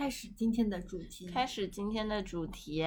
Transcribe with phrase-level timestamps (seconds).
[0.00, 1.26] 开始今天的主题。
[1.26, 2.82] 开始今天的主题，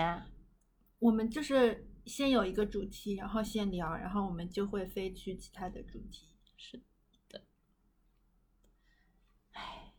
[0.97, 6.27] 我们就是先有一个主题，然后先聊，然后我们就会飞去其他的主题。
[6.57, 6.81] 是
[7.29, 7.45] 的。
[9.51, 9.93] 唉，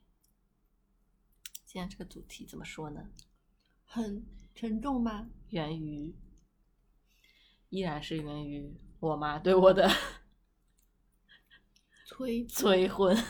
[1.64, 3.08] 今天这个主题怎么说呢？
[3.84, 5.30] 很沉重吗？
[5.50, 6.16] 源于，
[7.68, 9.88] 依然是源于我妈对我的
[12.06, 13.16] 催催婚。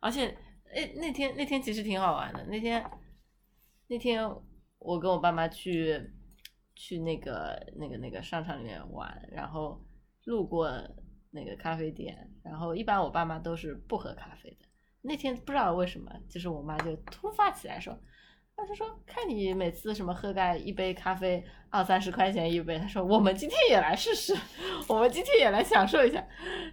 [0.00, 0.38] 而且，
[0.76, 2.44] 哎，那天那天其实挺好玩的。
[2.44, 2.84] 那天
[3.88, 4.30] 那天
[4.78, 5.98] 我跟我爸妈去
[6.74, 9.82] 去那个那个那个商场里面玩，然后
[10.24, 10.70] 路过
[11.30, 14.66] 那个咖啡店，然后一般我爸妈都是不喝咖啡的。
[15.00, 17.98] 那天不知道为什么，就是我妈就突发起来说，
[18.54, 24.34] 她就说看你每次什么喝个一杯咖啡二三十块钱一杯，她说我们今天也来试试，
[24.90, 26.22] 我们今天也来享受一下，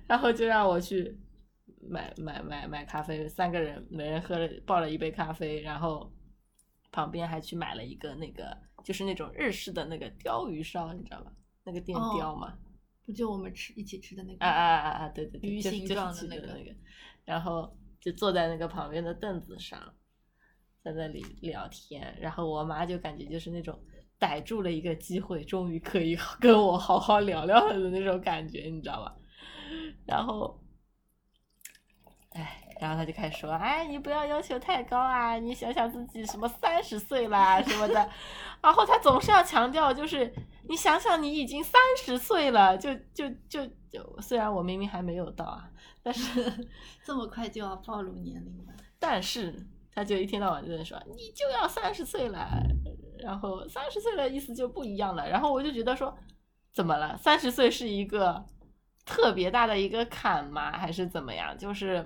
[0.08, 1.18] 然后就让我去。
[1.90, 6.12] 买买买买咖啡，三个人每人喝了抱了一杯咖啡，然后
[6.92, 11.32] 旁边还去买了一个那个就是那种日式的那个鲷鱼烧，你知道吧？
[11.64, 12.58] 那个电鲷嘛，
[13.06, 15.10] 不就我们吃一起吃的那个啊啊啊啊！
[15.10, 16.76] 对对对，鱼形状的那个那个，
[17.26, 19.80] 然后就坐在那个旁边的凳子上，
[20.84, 23.80] 在那里聊天，然后我妈就感觉就是那种
[24.20, 29.16] 逮住了一个机会，终于可以 跟我好好聊聊了的那种感觉，你知道吧？
[30.06, 30.63] 然后。
[32.84, 35.36] 哎，然后他就开始说：“哎，你不要要求太高啊！
[35.40, 38.10] 你想想自己什么三十岁啦什么的。”
[38.62, 40.32] 然后他总是要强调，就是
[40.68, 45.70] 你想想，你已经三十岁了，就就就就，虽然我明明还没有到啊，
[46.04, 46.68] 但是
[47.06, 48.74] 这么快就要暴露年龄了。
[49.00, 52.48] 但是他就一天到晚就在说：“你就要三十岁了。”
[53.24, 55.30] 然后三十岁的意思就不一样了。
[55.30, 56.14] 然后我就觉得说，
[56.74, 57.16] 怎么了？
[57.18, 58.46] 三十岁是一个
[59.06, 60.78] 特别大的一个坎吗？
[60.78, 61.58] 还是怎么样？
[61.58, 62.06] 就是。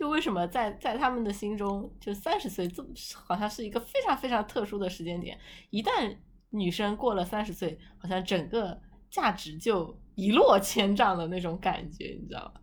[0.00, 2.88] 就为什么在在他们的心中，就三十岁这么
[3.26, 5.38] 好像是一个非常非常特殊的时间点。
[5.68, 6.16] 一旦
[6.48, 8.80] 女生过了三十岁，好像整个
[9.10, 12.62] 价值就一落千丈的那种感觉，你知道吧？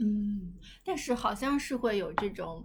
[0.00, 2.60] 嗯，但是好像是会有这种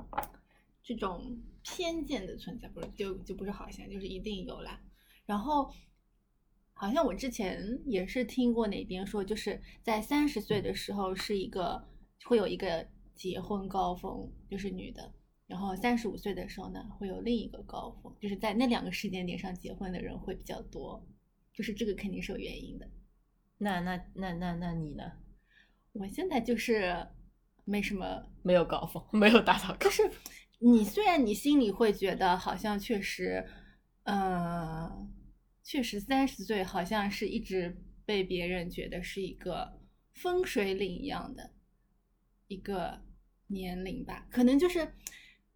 [0.81, 4.81] 这种偏见的存在，不是就就不是好像就是一定有啦。
[5.27, 5.71] 然后
[6.73, 11.87] 好像我之前也是听过哪边说，就是在三十岁的时候是一个
[12.23, 12.87] 会有一个。
[13.17, 15.11] 结婚高峰就是女的，
[15.47, 21.03] 然后三十五岁的时候呢，会有另一个高峰，就是在那两个时间点上结婚的人会比较多，
[21.51, 22.87] 就是这个肯定是有原因的。
[23.57, 25.03] 那那那那那你呢？
[25.93, 27.07] 我现在就是
[27.65, 29.75] 没什么，没有高峰， 没有达到。
[29.79, 30.03] 可是
[30.59, 33.43] 你虽然你心里会觉得好像确实，
[34.03, 35.11] 嗯，
[35.63, 39.81] 确实三十岁好像是一直被别人觉得是一个
[40.13, 41.51] 分水岭一样的
[42.47, 43.06] 一个。
[43.47, 44.87] 年龄吧，可能就是，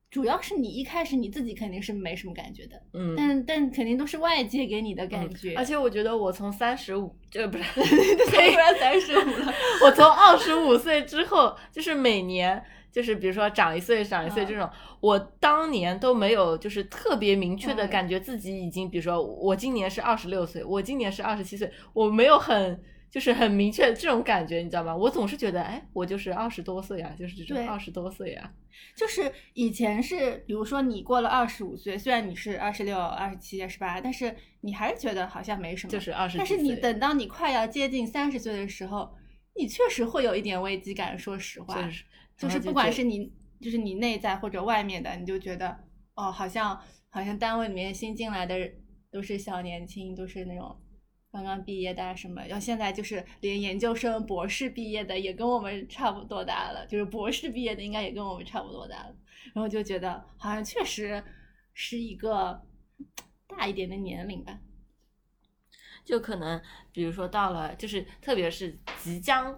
[0.09, 5.53] 主要是你一开始你自己肯定是没什么感觉的，嗯，但但肯定都是外界给你的感觉。
[5.55, 9.53] 而且我觉得我从三十五，这不是， 突然三十五了。
[9.83, 14.69] 我从二十五岁之后，就是每年，就是比如说长一岁长一岁这种，
[14.99, 22.81] 我当年都没有就是特别明确的感觉自己已经，比如说我今年是二十六岁，我今年是二十七岁，我没有很。
[23.11, 24.95] 就是很明确这种感觉，你知道吗？
[24.95, 28.53] 我总是觉得，哎，我就是二十多岁啊，就是这种二十多岁啊。
[28.95, 35.91] 就是以前是，比如说你过了二十五岁，虽然你是二十六、二十七、二十八，但是你还是觉得好像没什么。
[35.91, 36.37] 就是二十。
[36.37, 39.13] 但是你等到你快要接近三十岁的时候，
[39.55, 41.19] 你确实会有一点危机感。
[41.19, 41.75] 说实话，
[42.37, 43.29] 就是不管是你，
[43.59, 45.77] 就是你内在或者外面的，你就觉得，
[46.15, 48.55] 哦，好像好像单位里面新进来的
[49.11, 50.73] 都是小年轻，都是那种。
[51.31, 59.15] 刚刚毕业的什么，然后现在就是连研究生、博士毕业的也跟我们差不多大了，就是博士毕业的应该也跟我们差不多大了，
[59.53, 61.23] 然后就觉得好像确实
[61.73, 62.61] 是一个
[63.47, 64.59] 大一点的年龄吧，
[66.03, 66.61] 就可能
[66.91, 69.57] 比如说到了，就是特别是即将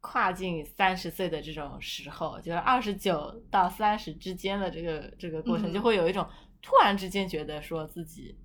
[0.00, 6.26] 跨进三十岁的这种时候，就是二十九到三十之间的这个这个过程，就会有一种
[6.62, 8.38] 突然之间觉得说自己。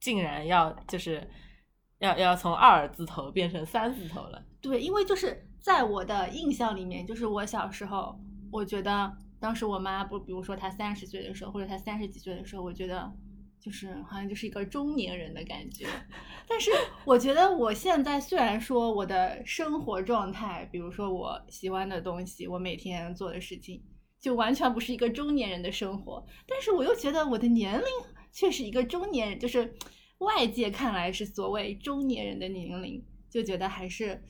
[0.00, 1.28] 竟然要就是
[1.98, 4.42] 要要从二字头变成三字头了。
[4.60, 8.18] 对，因为就是在我的印象里面，就是我小时候，
[8.50, 13.12] 我觉得当时我妈不，比如说她三十岁的时候，或者她三十几岁的时候，我觉得
[13.60, 15.86] 就是好像就是一个中年人的感觉。
[16.48, 16.70] 但是
[17.04, 23.82] 我觉得我现在虽然说我的生活状态，比如说我喜欢的东西，我每天做的事情，
[24.18, 27.86] 就完全不是一个中年人的生活，但是我又觉得我的年龄。
[28.32, 29.74] 却是一个中年人，就是
[30.18, 34.22] 外界看来是所谓中年人的年龄，就觉得还是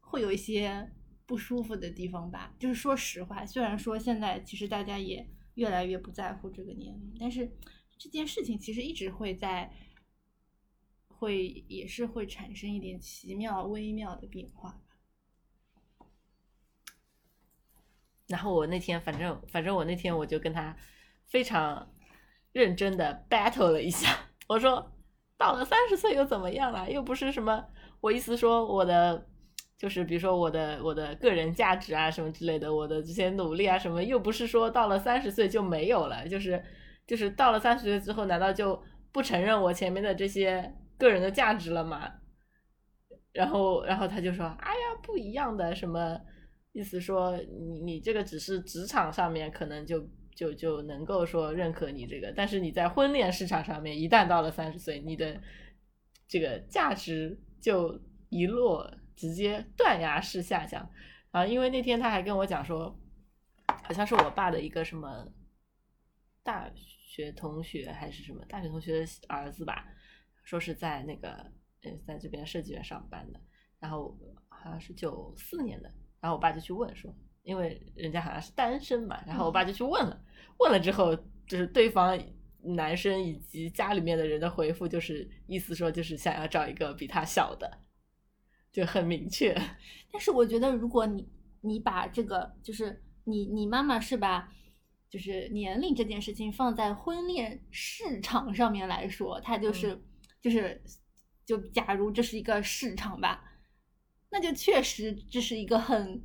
[0.00, 0.92] 会有一些
[1.24, 2.54] 不舒服的地方吧。
[2.58, 7.50] 就是说实话，虽然说现在其实大家也越来越不在乎这个年龄，但是
[7.98, 9.72] 这件事情其实一直会在，
[11.08, 14.82] 会也是会产生一点奇妙微妙的变化。
[18.26, 20.76] 然后我那天反正反正我那天我就跟他
[21.24, 21.95] 非常
[22.56, 24.08] 认真的 battle 了一下，
[24.48, 24.90] 我说
[25.36, 26.90] 到了三十岁又怎么样了？
[26.90, 27.62] 又不是什么，
[28.00, 29.26] 我意思说我的
[29.76, 36.64] 就是比如说我的我的个人价值啊什么之类的，我的这些努力啊什么，又不是说到了三十岁就没有了，就是
[37.06, 38.82] 就是到了三十岁之后，难道就
[39.12, 42.10] 不承认我前面的这些个人的价值了吗？
[43.34, 46.18] 然后然后他就说，哎呀，不一样的什么。
[46.72, 49.98] 意思说，你你这个只是职场上面可能就
[50.36, 55.40] 就就能够说认可你这个，但是你在婚恋市场上面，一旦到了三十岁，你的
[56.28, 57.98] 这个价值就
[58.28, 60.88] 一落，直接断崖式下降。
[61.30, 63.00] 啊，因为那天他还跟我讲说，
[63.82, 65.26] 好像是我爸的一个什么
[66.42, 69.86] 大学同学还是什么大学同学的儿子吧，
[70.44, 71.30] 说是在那个
[71.82, 73.40] 呃在这边设计院上班的，
[73.78, 74.16] 然后
[74.48, 75.90] 好像是九四年的。
[76.20, 77.14] 然后我爸就去问说，
[77.46, 80.20] 因为人家好像是单身嘛，然后我爸就去问了，
[80.58, 81.14] 问了之后，
[81.46, 82.20] 就是对方
[82.74, 87.70] 男生以及家里面的人的回复，就是意思说就是想要找一个比他小的，
[88.72, 89.54] 就很明确。
[90.10, 91.28] 但是我觉得，如果你
[91.60, 94.52] 你把这个，就是你你妈妈是把，
[95.08, 99.96] 就是年龄这件事情放在婚恋市场上面来说，它就是
[100.42, 100.82] 就是
[101.44, 103.44] 就假如这是一个市场吧。
[104.30, 106.20] 那就确实这是一个很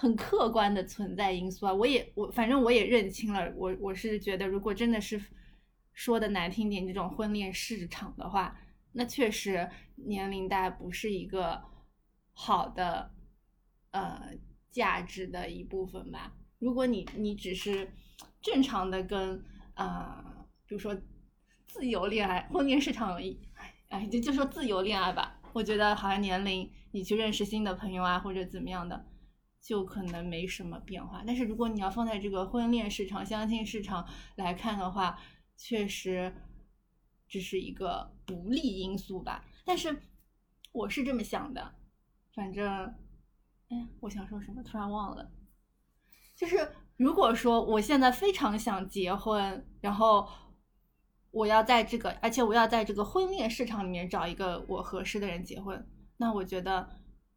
[0.00, 1.74] 很客观的存在因素啊！
[1.74, 5.20] 我也我反正我也认清了，我我是觉得，如果真的是
[5.92, 8.56] 说的难听点，这种婚恋市场的话，
[8.92, 11.60] 那确实年龄大不是一个
[12.32, 13.10] 好的
[13.90, 14.34] 呃
[14.70, 16.32] 价值的一部分吧。
[16.60, 17.92] 如果你你只是
[18.40, 20.96] 正常的跟啊，比如说
[21.66, 23.18] 自由恋爱，婚恋市场，
[23.88, 25.40] 哎，就就说自由恋爱吧。
[25.52, 29.04] 我觉得好像年龄，你去认识新的朋友啊，或者怎么样的，
[29.68, 31.22] 就可能没什么变化。
[31.26, 35.20] 但是如果你要放在这个婚恋市场、相亲市场来看的话，
[35.58, 36.34] 确实
[37.28, 39.44] 这是一个不利因素吧。
[39.66, 39.94] 但是
[40.72, 41.74] 我是这么想的，
[42.34, 42.66] 反正，
[43.68, 45.30] 哎，我想说什么，突然忘了。
[46.34, 50.26] 就是如果说我现在非常想结婚，然后。
[51.30, 55.86] 我要在这个，而且我要在这个婚恋市场里面找一个我合适的人结婚，
[56.16, 56.88] 那我觉得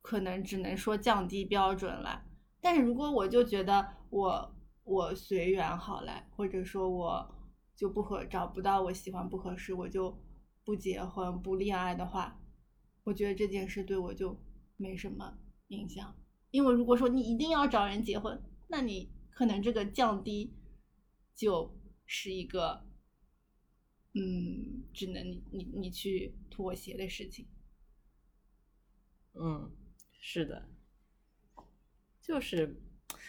[0.01, 2.23] 可能只能说降低标准了。
[2.59, 7.35] 但是如果我就觉得我我随缘好了，或者说我
[7.75, 10.17] 就不合找不到我喜欢不合适，我就
[10.63, 12.39] 不结婚不恋爱的话，
[13.03, 14.39] 我觉得这件事对我就
[14.77, 15.37] 没什么
[15.67, 16.15] 影响。
[16.51, 20.53] 因为如果说你一定要找人结婚，那你可能这个降低
[21.35, 22.85] 就是一个。
[24.13, 27.47] 嗯，只能你你你去妥协的事情。
[29.33, 29.71] 嗯，
[30.21, 30.69] 是的，
[32.21, 32.79] 就是，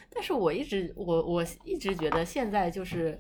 [0.09, 3.19] 但是我一直我我一直觉得现在就是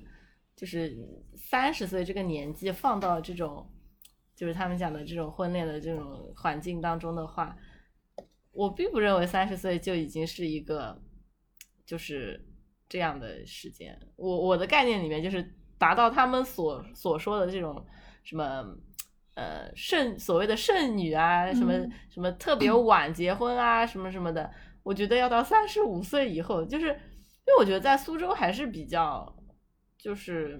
[0.54, 0.96] 就是
[1.34, 3.68] 三十岁这个年纪放到这种
[4.36, 7.56] 就是他们讲的这种婚恋的这种环境当中的话，
[8.52, 11.02] 我并不认为三十岁就已经是一个
[11.84, 12.46] 就是
[12.88, 13.98] 这样的时间。
[14.14, 15.56] 我我的概念里面就是。
[15.78, 17.84] 达到他们所所说的这种
[18.22, 18.64] 什么
[19.34, 21.72] 呃剩所谓的剩女啊，什么
[22.10, 24.50] 什么特别晚结婚啊，什么什么的，
[24.82, 26.92] 我觉得要到三十五岁以后，就是因
[27.48, 29.34] 为我觉得在苏州还是比较
[29.98, 30.58] 就是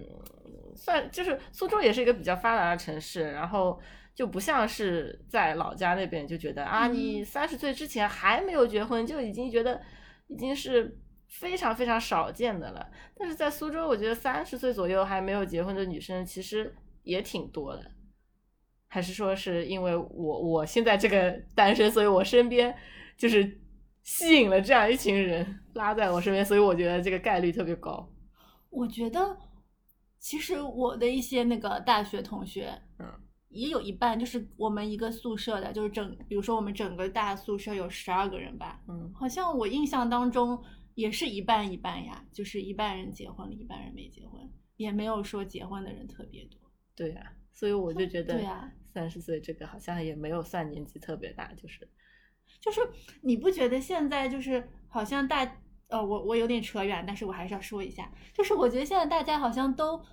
[0.75, 3.81] 算就是苏州也是一个比较发达的城市，然后
[4.15, 9.81] 就不像是在老家那边就觉得啊，你三十岁之前还没有结婚就已经觉得
[10.29, 10.99] 已经是。
[11.41, 12.87] 非常非常少见的了，
[13.17, 17.91] 但是在苏州，我觉得三十岁左右还没有结婚的女生其实也挺多的，
[18.93, 20.07] 还是说是因为我
[20.43, 22.77] 我现在这个 单身，所以我身边
[23.17, 23.59] 就是
[24.03, 28.07] 吸引了这样一群人拉在我身边，所以我觉得这个概率特别高。
[28.69, 29.35] 我觉得
[30.19, 33.07] 其实我的一些那个大学同学，嗯，
[33.49, 40.63] 也有一半就是我们一个宿舍的，就是整，比如说我们整个大宿舍有十二个人吧，嗯，好像我印象当中。
[40.95, 44.39] 也是一半一半呀，就是一半人结婚了，一半人没结婚，
[44.77, 46.61] 也没有说结婚的人特别多。
[46.95, 51.89] 对呀，所以我就觉得，对呀，三十岁这个好像也没有算年纪特别大，就是，
[52.61, 52.81] 就是
[53.23, 55.57] 你不觉得现在就是好像大，
[55.89, 60.05] 呃，我我有点扯远，但是我还是要说一下，就是我觉得现在大家好像都，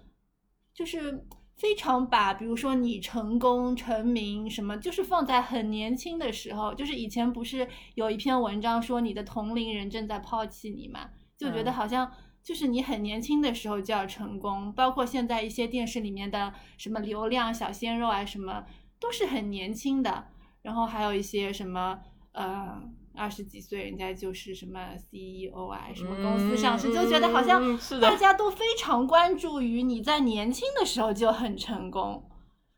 [0.73, 1.25] 就是
[1.57, 12.09] 非常把，比如说你成功成名什么，就是放在很年轻的时候，就是以前不是有一篇文章说你的同龄人正在抛弃你嘛，就觉得好像
[12.43, 18.65] 就是你很年轻的时候就要成功，包括现在一些电视里面的什么流量小鲜肉啊什么，
[18.99, 20.27] 都是很年轻的，
[20.61, 21.99] 然后还有一些什么
[22.33, 22.81] 呃。
[23.15, 32.29] 二十几岁，人家就是什么 CEO 啊，什么公司上市，就觉得好像大家都非常关注于你在年轻的时候就很成功，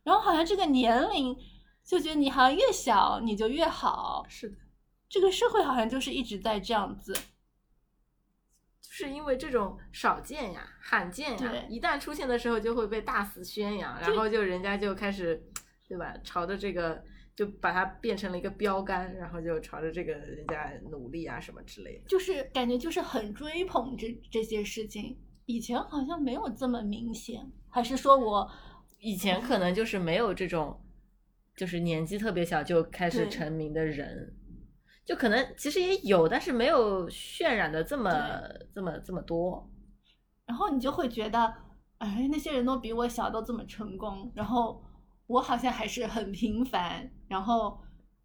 [0.03, 1.37] 然后好像这个年龄
[1.85, 4.25] 就觉得你好像越小你就越好。
[4.27, 4.55] 是的，
[5.07, 7.21] 这个社会好像就是一直在这样子，就
[9.01, 15.43] 是因为这种少见呀、罕见呀，一旦出现的时候就会被大肆宣扬，然后就人家就开始，
[15.87, 16.13] 对吧？
[16.23, 17.03] 朝着这个。
[17.33, 25.17] 就把它变成了一个标杆，然后就朝着这个人家努力啊什么之类的，就是感觉就是很追捧这这些事情。
[25.45, 28.51] 以前好像没有这么明显，还是说我
[28.99, 30.77] 以前可能就是没有这种，
[31.55, 34.35] 就是年纪特别小就开始成名的人，
[35.05, 38.11] 就可能其实也有，但是没有渲染的这么
[38.73, 39.69] 这么这么多。
[40.45, 41.53] 然后你就会觉得，
[41.97, 44.83] 哎，那些人都比我小，都这么成功，然后。
[45.27, 47.79] 我好像还是很平凡，然后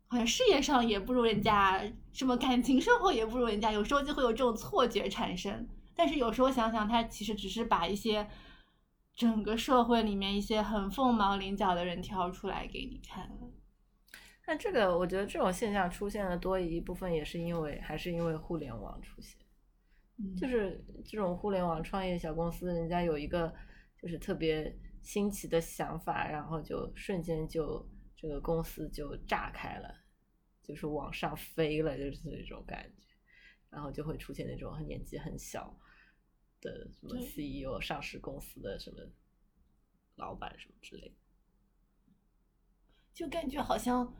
[0.09, 1.81] 好像事业上也不如人家，
[2.13, 5.69] 什么感情生活也不如人家，有时候就会有这种错觉产生。
[5.95, 8.29] 但是有时候想想，他其实只是把一些
[9.15, 13.37] 整个社会里面一些很凤毛麟角的人挑出来给你看了。
[14.47, 19.39] 那这个，我觉得这种现象出现的多一部分也是因为，还是因为互联网出现，
[20.37, 23.55] 就是这种互联网创业小公司，人家有一个
[24.01, 24.77] 就是特别。
[25.03, 29.95] 新奇的想法，然后就瞬间就这个公司就炸开了，
[30.65, 33.07] 就是往上飞了，就是那种感觉，
[33.71, 35.79] 然后就会出现那种很年纪很小
[36.61, 38.97] 的什么 CEO、上市公司的什么
[40.17, 41.15] 老板什么之类的，
[43.15, 44.13] 就感觉好像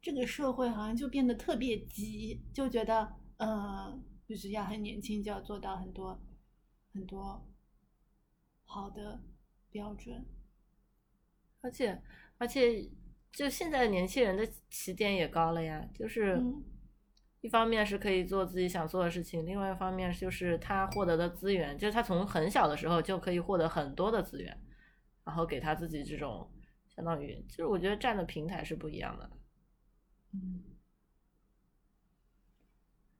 [0.00, 6.20] 这个社会好像就变得特别急，就觉得呃，就是要很年轻就要做到很多
[6.92, 7.46] 很多
[8.64, 9.20] 好的。
[9.70, 10.24] 标准，
[11.60, 12.00] 而且
[12.38, 12.90] 而且，
[13.30, 15.86] 就现在年轻人的起点也高了呀。
[15.94, 16.42] 就是
[17.42, 24.58] 一方面是可以做自己想做的事情，另外一方面就是他获得的资源，就是他从很小的时候就可以获得很多的资源，
[25.22, 26.50] 然后给他自己这种
[26.88, 29.30] 相当于，就是我觉得站的平台是不一样的。
[30.32, 30.62] 嗯，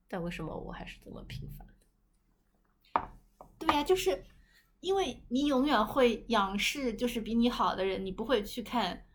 [0.08, 3.10] 但为什么我还是这么平凡？
[3.58, 4.24] 对呀，就是。
[4.80, 9.08] 因为你永远会仰视，就是比你好的人，你不会去看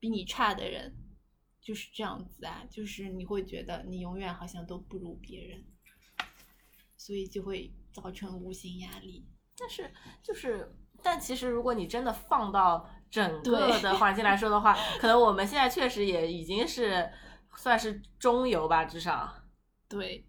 [0.00, 0.92] 比你差的人，
[1.60, 2.66] 就是这样子啊。
[2.68, 5.64] 就是你会觉得你永远好像都不如别人，
[6.96, 9.24] 所以就会造成无形压力。
[9.56, 9.88] 但是
[10.20, 17.08] 就是，但其实如果你真的放到整个的环境来说的话，可能我们现在确实也已经是
[17.56, 19.34] 算是中游吧，至少。
[19.88, 20.26] 对，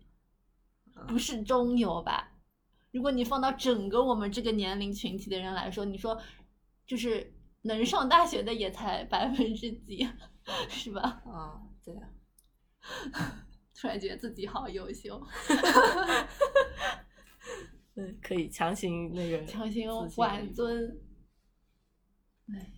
[1.08, 2.32] 不是中游吧？
[2.92, 6.22] 如果你放到整个我们这个年龄群体的人来说，你说
[6.88, 10.08] 就是能上大学的也才百分之几，
[10.70, 11.22] 是吧？
[11.26, 12.10] 啊，对呀。
[13.74, 15.22] 突然觉得自己好优秀。
[17.96, 21.02] 嗯，可以强行那个强行挽尊。
[22.54, 22.75] 哎，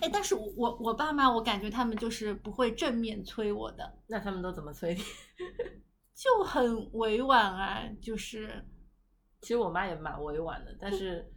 [0.00, 3.98] 哎，但是我我爸妈，我感觉他们就是不会正面催我的。
[4.08, 5.02] 那他们都怎么催你？
[6.14, 8.64] 就很委婉啊，就是。
[9.40, 11.28] 其实我妈也蛮委婉的，但是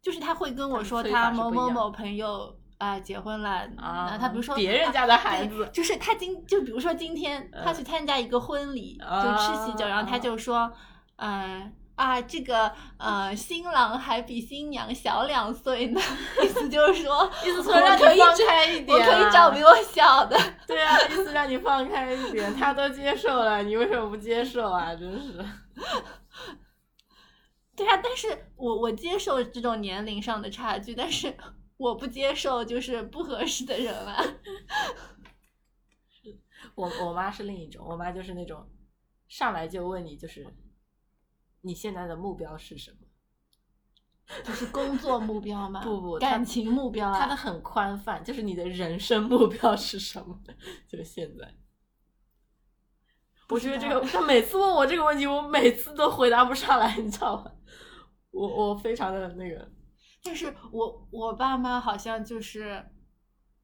[0.00, 10.72] 就是她会跟我说，她某某某朋友啊结婚了啊，她比如说别人家的孩子，就是她今就比如说今天她去参加一个婚礼，就吃喜酒，然后她就说，
[11.16, 16.00] 嗯啊这个呃新郎还比新娘小两岁呢，
[16.42, 20.34] 意思就是说，意思说让你放开一点，我可以找比我小的，
[20.66, 24.94] 对啊，意思让你放开一点，他都接受了，你为什么不接受啊？
[24.94, 25.34] 真是。
[27.76, 31.36] 对啊，但是我我接受这种年龄上的差距，但是
[31.76, 34.22] 我不接受就是不合适的人啊。
[36.08, 36.38] 是，
[36.74, 38.66] 我我妈是另一种，我妈就是那种
[39.28, 40.46] 上来就问你，就是
[41.62, 42.98] 你现在的目标是什么？
[44.44, 45.82] 就是工作目标吗？
[45.82, 47.18] 不不，感情目标啊。
[47.18, 50.40] 他的很宽泛，就是你的人生目标是什么？
[50.88, 51.54] 就现在。
[53.48, 57.50] 我觉得这个，他每次问我这个问题，我每次都回答不上来，你知道吗？
[58.30, 59.68] 我我非常的那个，
[60.22, 62.88] 就是我我爸妈好像就是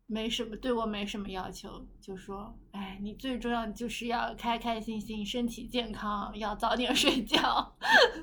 [0.09, 7.77] 没什么对我没什么要求，就说，哎，你最重要就是要开开心心，身体健康，要早点睡觉。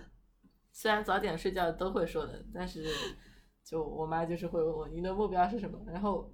[0.71, 2.85] 虽然早点睡觉都会说的，但是
[3.65, 6.33] 就我妈就是会问我你的目标是什么，然后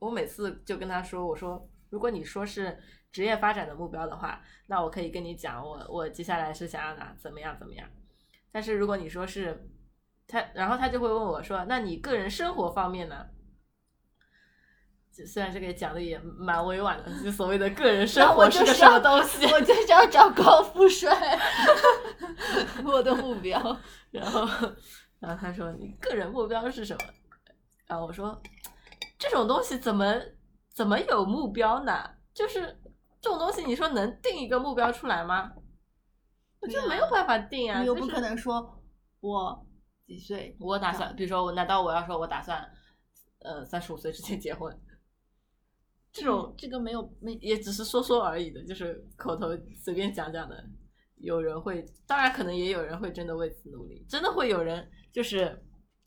[0.00, 2.76] 我每次就跟她说，我说如果你说是
[3.12, 7.88] 职业发展的目标的话，那我可以跟你讲，我我接下来是想要哪怎么样怎么样。
[8.50, 9.70] 但是如果你说是
[10.26, 13.24] 他，然后他就会问我说，那你个人生活方面呢？
[15.26, 19.46] 虽然这个讲的也蛮委婉的，就所谓的个人 生活是个什么东西？
[19.46, 21.38] 我就是要找高富帅，
[22.84, 23.60] 我的目标。
[24.10, 24.40] 然后，
[25.20, 27.00] 然后他说：“你个人目标是什么？”
[27.86, 28.40] 然后我说
[29.18, 30.14] ：“这种东西怎么
[30.74, 31.92] 怎么有目标呢？
[32.32, 32.80] 就是
[33.20, 35.52] 这种东西，你说能定一个目标出来吗？
[36.60, 37.80] 我就没有办法定啊！
[37.80, 38.82] 你又不可能说
[39.20, 39.66] 我
[40.06, 42.68] 几岁，我打算，比如说我，难道我要说我打算，
[43.40, 44.76] 呃，三十五岁之前结婚？”
[46.14, 49.48] 这种这个没有没也只是说说而已的，就是口头
[49.82, 50.64] 随便讲讲的。
[51.16, 55.60] 有人会，当然可能也有人会真的为此努力，真的会有人就是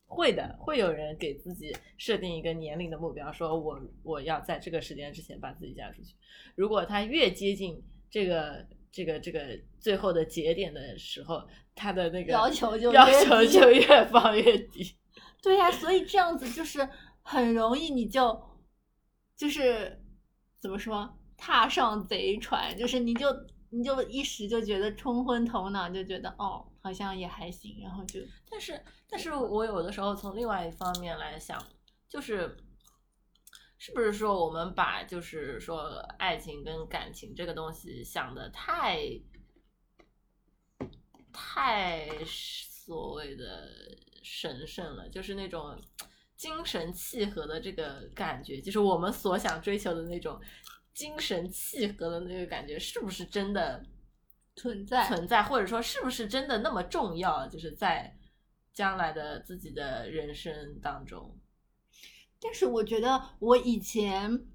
[0.06, 6.16] 会的，会有人给自己设定一个年龄的目标，说我我要在这个时间之前把自己嫁出去。
[6.56, 11.42] 如果他越接近这个这个这个最后的节点的时候，
[11.76, 14.96] 他的那个要求就要求就越放越低。
[15.44, 16.88] 对呀，所以这样子就是
[17.24, 18.40] 很容易你就。
[19.38, 20.03] 就是
[20.60, 23.27] 怎么说，踏上贼船，就是你就
[23.70, 31.63] 你就一时就觉得冲昏头脑，就觉得哦，好像也还行，然后就，但是但是我有的时候从另外一方面来想，
[32.10, 32.58] 就是
[33.77, 39.00] 是不是说我们把就是说爱情跟感情这个东西想的太
[41.32, 43.70] 太所谓的
[44.24, 45.79] 神圣了，就是那种。
[46.38, 50.39] 精神契合的这个感觉，就是我们所想追求的那种
[50.94, 53.84] 精神契合的那个感觉，是不是真的
[54.56, 55.08] 存在？
[55.08, 57.48] 存在，或者说是不是真的那么重要？
[57.48, 58.15] 就是在
[58.72, 61.36] 将来的自己的人生当中。
[62.39, 64.46] 但是我觉得我以前，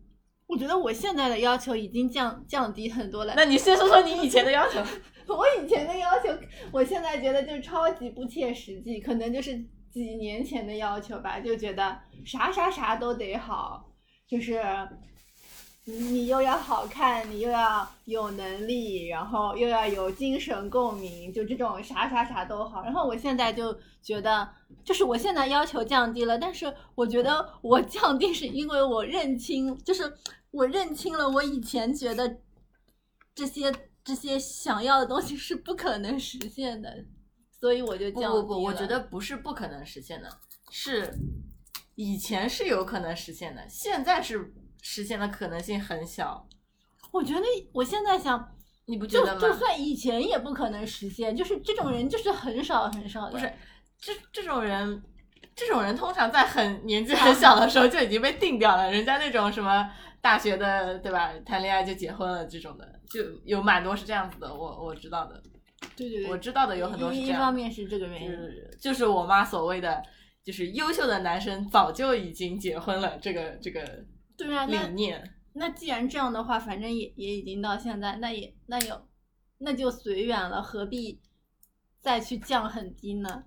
[0.47, 3.35] 我觉得我现在的要求已经降降低很多了。
[3.37, 4.81] 那你先说说你以前的要求。
[5.27, 6.29] 我以前的要求，
[6.73, 9.67] 我现在觉得就超级不切实际，可能就是。
[9.93, 13.93] 几年前的要求吧，就觉得啥啥啥都得好，
[14.27, 14.63] 就是
[15.85, 22.83] 你又要好看，你又要有能力，然后又要有精神共鸣，就这种啥啥啥都好。
[22.83, 24.49] 然后我现在就觉得，
[24.85, 30.11] 就是我现在要求降低了，但是我觉得我降低是因为我认清，就是
[30.53, 32.39] 我认清了我以前觉得
[33.35, 33.71] 这些
[34.05, 37.05] 这些想要的东西是不可能实现的。
[37.63, 40.29] 所以我就降不不不，我觉得不是不可能实现的，
[40.73, 41.09] 是
[41.95, 46.45] 以前是有可能实现的，现在是实现的可能性很小。
[47.13, 48.53] 我觉得我现在想，
[48.87, 49.41] 你不觉得吗？
[49.41, 53.31] 就算以前也不可能实现，就是这种人就是很少很少的。
[53.31, 53.49] 不是，
[54.01, 55.01] 这这种人，
[55.55, 58.91] 这种人通常在很年纪很 小的时候就已经被定掉了。
[58.91, 59.89] 人家那种什么
[60.21, 61.33] 大学的，对吧？
[61.47, 65.41] 谈恋爱就结婚了这种的，就有蛮多是这样子的，我我知道的。
[65.97, 67.37] 对对对，我知道的有很多是这样。
[67.37, 70.03] 一方面是这个原因，就是就是我妈所谓的，
[70.43, 74.05] 就是优秀的男生早就已经结婚了，这个这个
[74.37, 75.35] 对啊理念。
[75.55, 79.09] 那既然这样的话，反正也也已经到现在，那也那有
[79.59, 81.21] 那就随缘了，何必
[82.01, 83.45] 再去降很低呢？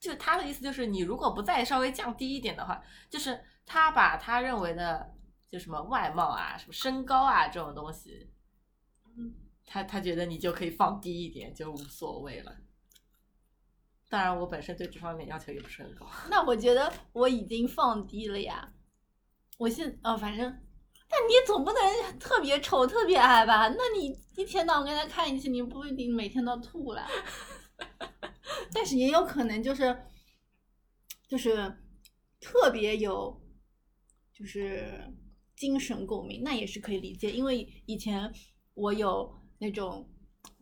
[0.00, 5.14] 就他的意思就是，你如果不再稍微降低一点的话，就是他把他认为的
[5.50, 8.31] 就什么外貌啊、什么身高啊这种东西，嗯。
[9.72, 12.54] 他他觉得你就可以放低一点，就无所谓了。
[14.10, 16.06] 当然，我本身对这方面要求也不是很高。
[16.28, 18.70] 那我觉得我已经放低了呀。
[19.56, 20.44] 我现哦，反正，
[21.08, 23.66] 但你总不能特别丑、特别矮吧？
[23.68, 27.08] 那你一天到晚跟他看一起，你不一定每天都吐了。
[28.74, 30.04] 但是也有可能就是，
[31.26, 31.74] 就是
[32.38, 33.40] 特别有，
[34.34, 35.10] 就是
[35.56, 37.30] 精神共鸣，那也是可以理解。
[37.30, 38.30] 因为以前
[38.74, 39.40] 我有。
[39.62, 40.04] 那种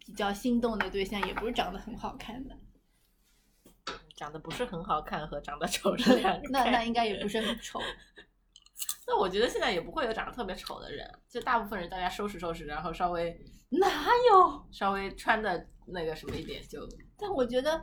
[0.04, 2.54] 比较心动的对象也不是长得很好看的，
[4.14, 6.46] 长得不是很好看和长得丑 是两个。
[6.50, 7.80] 那那应该也不是很丑。
[9.08, 13.34] 那我觉得现在也不会有长得特别丑的人，就大部分人大家收拾收拾，然后稍微
[13.72, 13.88] 哪
[14.30, 16.86] 有稍微穿的那个什么一点就。
[17.16, 17.82] 但我觉得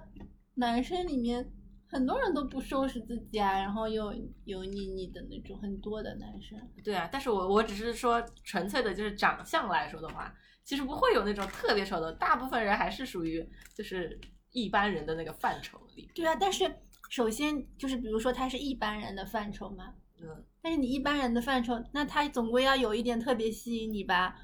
[0.53, 1.51] 男生里面
[1.89, 4.13] 很多人都不收拾自己啊，然后又
[4.45, 6.59] 油腻腻的那种，很多的男生。
[6.83, 10.31] 对啊，但是我我只是说纯粹的就是长相来说的话。
[10.67, 14.19] 其实不会有那种特别丑的，大部分人还是属于就是
[14.51, 16.11] 一般人的那个范畴里。
[16.13, 16.69] 对啊，但是
[17.09, 24.35] 首先就是比如说他是一般人的范畴嘛，嗯，但是你一般人的范畴，那他总归要有一点特别吸引你吧，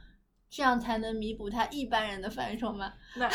[0.49, 2.93] 这样才能弥补他一般人的范畴嘛。
[3.17, 3.29] 那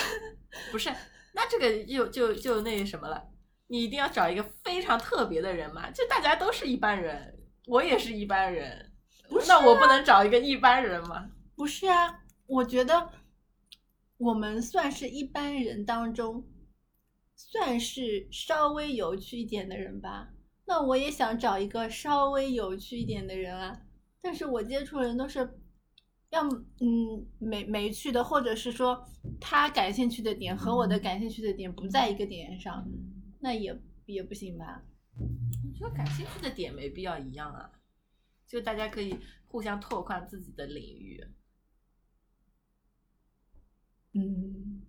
[0.73, 0.91] 不是，
[1.35, 3.23] 那这个就就就那什么了，
[3.67, 5.91] 你一定要找一个非常特别的人嘛？
[5.91, 8.91] 就大家都是一般人，我也是一般人，
[9.47, 11.29] 那我不能找一个一般人吗？
[11.55, 13.13] 不是啊，我觉得
[14.17, 16.45] 我们算是一般人当中，
[17.37, 20.31] 算是稍微有趣一点的人吧。
[20.67, 23.83] 那我也想找一个稍微有趣一点的人啊，
[24.21, 25.61] 但是我接触的人都是。
[26.31, 29.03] 要嗯没没趣的，或者是说
[29.41, 32.87] 他感兴趣的点和我的感兴趣的点不在一个点上，
[33.41, 34.83] 那也也不行吧？
[35.17, 37.71] 我觉得感兴趣的点没必要一样啊，
[38.47, 41.27] 就大家可以互相拓宽自己的领域。
[44.19, 44.83] 嗯，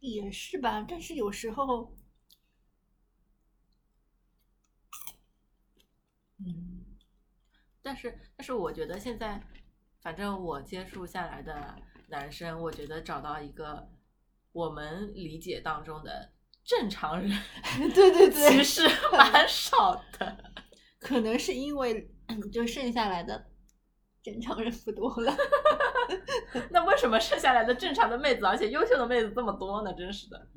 [0.00, 1.94] 也是吧，但是有时候，
[6.38, 6.84] 嗯，
[7.82, 9.42] 但是但是我觉得现在。
[10.02, 11.74] 反正我接触下来的
[12.10, 13.90] 男生，我觉得找到一个
[14.52, 17.28] 我们理解当中的正常人，
[17.92, 20.54] 对对对，其实 蛮少的。
[21.00, 22.08] 可能是因为
[22.52, 23.50] 就剩下来的
[24.22, 25.36] 正常人不多了。
[26.70, 29.92] 那为什么剩下来的正常的妹子，而且优秀的妹子这么多呢？
[29.94, 30.48] 真是的，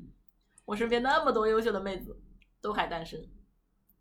[0.64, 2.20] 我身边那么多优秀的妹子
[2.60, 3.20] 都还单身。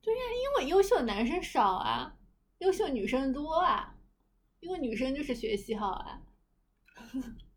[0.01, 2.15] 对呀，因为优秀男生少啊，
[2.59, 3.95] 优秀女生多啊。
[4.61, 6.19] 因为女生就是学习好啊，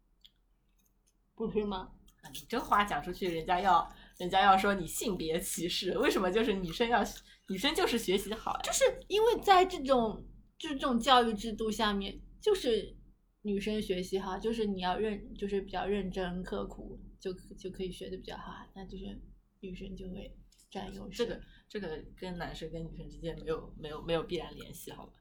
[1.35, 1.91] 不是吗？
[2.33, 5.99] 你这话讲出去，人家要人家要说你性别歧视。
[5.99, 7.03] 为什么就是女生要
[7.49, 8.57] 女生就是学习好？
[8.63, 10.25] 就是因为在这种
[10.57, 12.97] 就这种教育制度下面，就是
[13.43, 18.53] 女生学习哈，就是你要认，就是比较认真刻苦，就就可以学的比较好。
[18.75, 19.21] 那就是
[19.61, 20.37] 女生就会
[20.71, 21.17] 占优势。
[21.17, 25.13] 这个这个跟男生跟女生之间没有没有没有必然联系，好吧？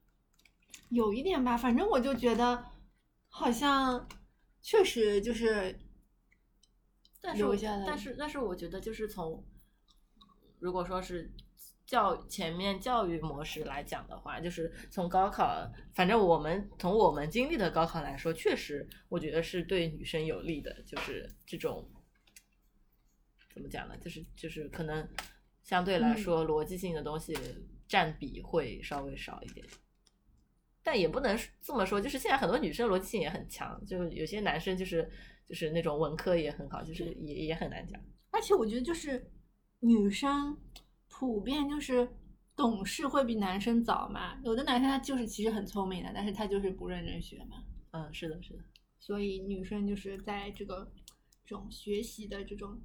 [0.89, 2.65] 有一点吧，反正我就觉得，
[3.29, 4.07] 好像
[4.61, 5.79] 确实就是，
[7.21, 7.43] 但是
[7.85, 9.43] 但是但是我觉得就是从，
[10.59, 11.33] 如果说是
[11.91, 21.85] 教前面教育模式来讲的话，就是从高考，反正我们从我们经历的高考来说，确实我觉得是对女生有利的，就是这种
[23.53, 23.97] 怎么讲呢？
[23.97, 25.05] 就是就是可能
[25.63, 27.37] 相对来说逻辑性的东西
[27.89, 29.65] 占比会稍微少一点。
[30.81, 35.11] 但也不能这么说，就是现在很多女生逻辑性也很强，就有些男生就是
[35.45, 38.01] 就是那种文科也很好，就是也也很难讲。
[38.29, 39.29] 而且我觉得就是
[39.81, 40.57] 女生
[41.21, 42.09] 普遍就是
[42.55, 47.63] 懂事会比男生早嘛，有的男生他就是其实很聪明的，但是他就是不认真学嘛。
[47.91, 48.63] 嗯，是的，是的。
[48.99, 50.91] 所以女生就是在这个
[51.45, 52.81] 这种学习的这种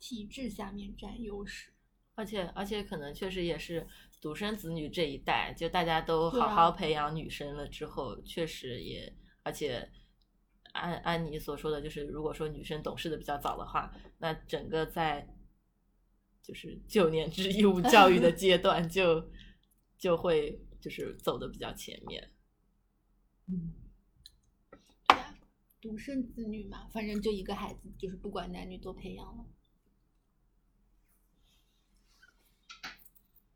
[0.00, 1.70] 体制下面占优势，
[2.16, 3.86] 而且而且可能确实也是。
[4.20, 9.10] 独生子女这一代，就大家都好好培养女生了之后，确实也，
[9.44, 9.88] 而且
[10.72, 15.26] 按按你所说的，就是如果说女生懂事的比较早的话，那整个在
[16.50, 19.30] 就是九年制义务教育的 阶段，就
[19.96, 22.32] 就会就是走的比较前面。
[23.46, 23.72] 嗯，
[25.80, 29.46] 独生子女嘛，反正就一个孩子，就是不管男女都培养了。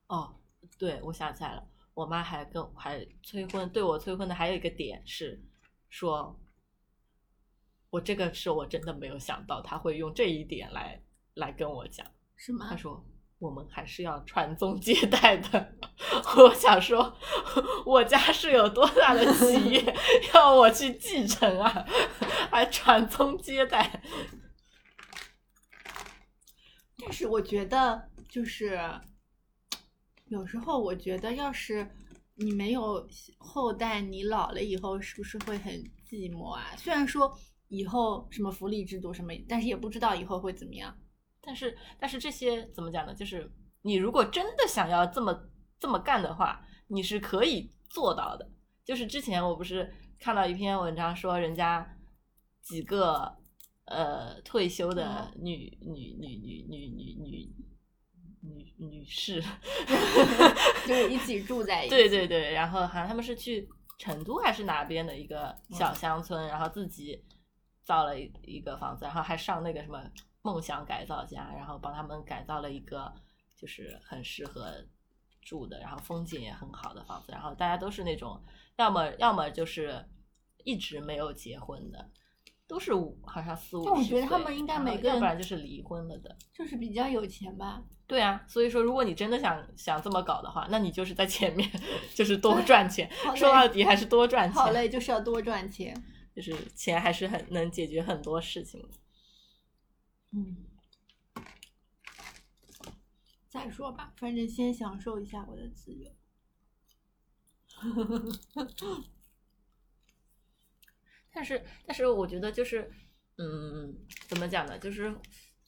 [0.06, 0.40] 哦。
[0.78, 5.44] 对，我想起来了，我妈还跟还催婚，对我催婚的还有一个点是，
[5.88, 6.40] 说，
[7.90, 11.02] 我这个是我真的没有想到他会用这一点来
[11.34, 12.66] 来跟我讲，是吗？
[12.70, 13.04] 他说
[13.38, 15.74] 我们还是要传宗接代的，
[16.36, 17.16] 我想说，
[17.84, 19.96] 我家是有多大的企业
[20.34, 21.86] 要我去继承啊，
[22.50, 24.02] 还传宗接代？
[26.98, 28.78] 但是我觉得就是。
[30.28, 31.88] 有时候我觉得，要是
[32.34, 35.70] 你没有后代，你老了以后是不是会很
[36.08, 36.74] 寂寞啊？
[36.76, 40.96] 虽然说以后什么福利制度什么，但是也不知道以后会怎么样。
[41.44, 43.14] 但是，但是这些怎么讲呢？
[43.14, 43.50] 就是
[43.82, 48.50] 你如果真的想要这么这么干的话，你是可以做到的。
[48.84, 51.96] 就是之前我不是看到一篇文章说，人家
[52.62, 53.36] 几个
[53.86, 57.54] 呃退休的女女女女女女女。
[58.46, 59.42] 女女士
[60.86, 61.94] 就是一起住在一起。
[61.94, 63.66] 对对对，然后好像他们是去
[63.98, 67.24] 成都还是哪边的一个小乡村，然后自己
[67.86, 69.98] 造了一一个房子，然后还上那个什么
[70.44, 73.10] 梦想改造家，然后帮他们改造了一个
[73.56, 74.70] 就是很适合
[75.40, 77.32] 住的，然后风景也很好的房子。
[77.32, 78.38] 然后大家都是那种
[78.76, 80.04] 要么要么就是
[80.64, 82.10] 一直没有结婚的。
[82.66, 83.84] 都是五，好像四五。
[83.84, 86.34] 我觉得他们应该每个人，要不然就是离婚了的。
[86.54, 87.82] 就是比较有钱吧。
[88.06, 91.70] 对啊，所以说如果你真的想想这么搞的话，那你就是在前面，
[92.14, 93.10] 就是多赚钱。
[93.34, 94.54] 说到底还是多赚钱。
[94.54, 95.94] 好嘞，就是要多赚钱。
[96.34, 98.82] 就是钱还是很能解决很多事情。
[100.34, 100.56] 嗯。
[103.48, 106.10] 再说吧，反正先享受一下我的自由。
[111.30, 112.90] 但是，但是我觉得就是，
[113.38, 113.96] 嗯，
[114.28, 114.76] 怎么讲呢？
[114.78, 115.14] 就是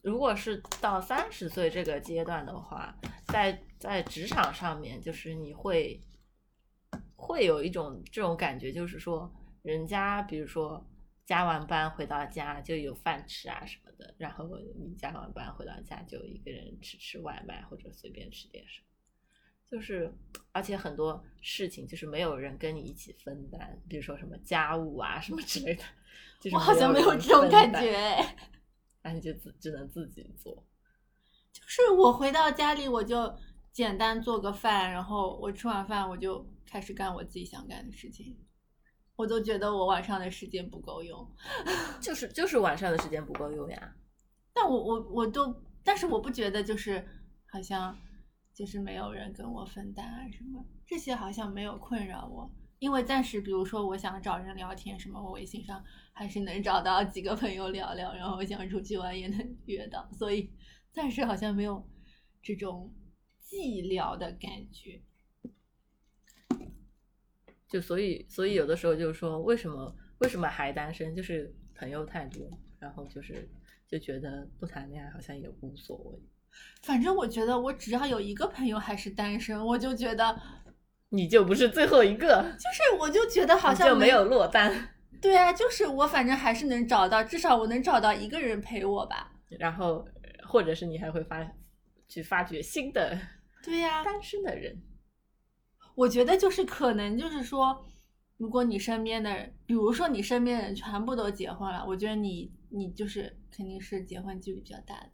[0.03, 6.03] 如果是到三十岁这个阶段的话，在在职场上面，就是你会
[7.15, 10.85] 会有一种这种感觉，就是说，人家比如说
[11.25, 18.87] 加完班回到家就有饭吃啊什么的，然后你加完班回到家就一个人吃吃外卖或者随便吃点什么。
[19.69, 20.13] 就是，
[20.53, 25.83] 而且很多事情就是没有人跟你一起分担，比如说什么家务啊什么之类的。
[26.53, 28.17] 我好像没有这种感觉，
[29.03, 30.65] 那你就只只能自己做。
[31.53, 33.37] 就是我回到家里，我就
[33.73, 38.39] 简单做个饭，然后我吃完饭我就开始干我自己想干的事情。
[39.17, 41.27] 我都觉得我晚上的时间不够用，
[42.01, 43.97] 就是就是晚上的时间不够用呀。
[44.55, 47.07] 但我我我都，但是我不觉得就是
[47.51, 47.97] 好像。
[48.57, 60.51] 就是没有人跟我分担啊什么，这些好像没有困扰我，因为暂时，比如说我想找人聊天什么，我微信上还是能找到几个朋友聊聊，然后我想出去玩也能约到，所以
[60.91, 61.87] 暂时好像没有
[62.43, 62.91] 这种
[63.45, 65.03] 寂寥的感觉。
[67.69, 71.15] 就所以，所以有的时候就是说，为什么为什么还单身？
[71.15, 72.49] 就是朋友太多，
[72.79, 73.49] 然后就是
[73.89, 76.19] 就觉得不谈恋爱好像也无所谓。
[76.83, 80.41] 反正我觉得，我只要有一个朋友还是单身，我就觉得
[81.11, 82.43] 你就不是最后一个。
[82.59, 84.73] 就是，我就觉得好像就没有落单。
[85.21, 89.33] 对啊，就是我反正还是能找到，至少我能找到一个人陪我吧。
[89.49, 90.07] 然后，
[90.47, 91.47] 或者是你还会发
[92.09, 93.19] 去发掘新的，
[93.63, 94.77] 对呀，单身的人。
[95.97, 97.85] 我觉得就是可能就是说，
[98.37, 105.11] 如果你身边的人，比如说你身边人全部都结婚了，我觉得你你就是肯定是结婚几率比较大的。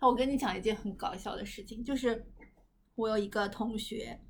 [0.00, 2.24] 我跟你讲一件很搞笑的事情，就是
[2.94, 4.20] 我有一个同学，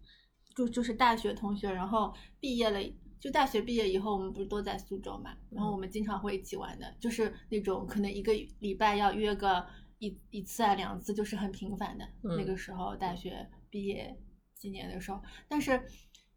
[0.57, 2.81] 就就是大学同学，然后毕业了，
[3.21, 9.65] 就大学毕业以后，我们不是都在苏州嘛，然后我们经常会一起玩的，就是那种可能一个礼拜要约个
[9.99, 12.09] 一一次啊两次，就是很频繁的。
[12.23, 14.19] 那个时候大学毕业
[14.61, 15.83] 几年的时候，但是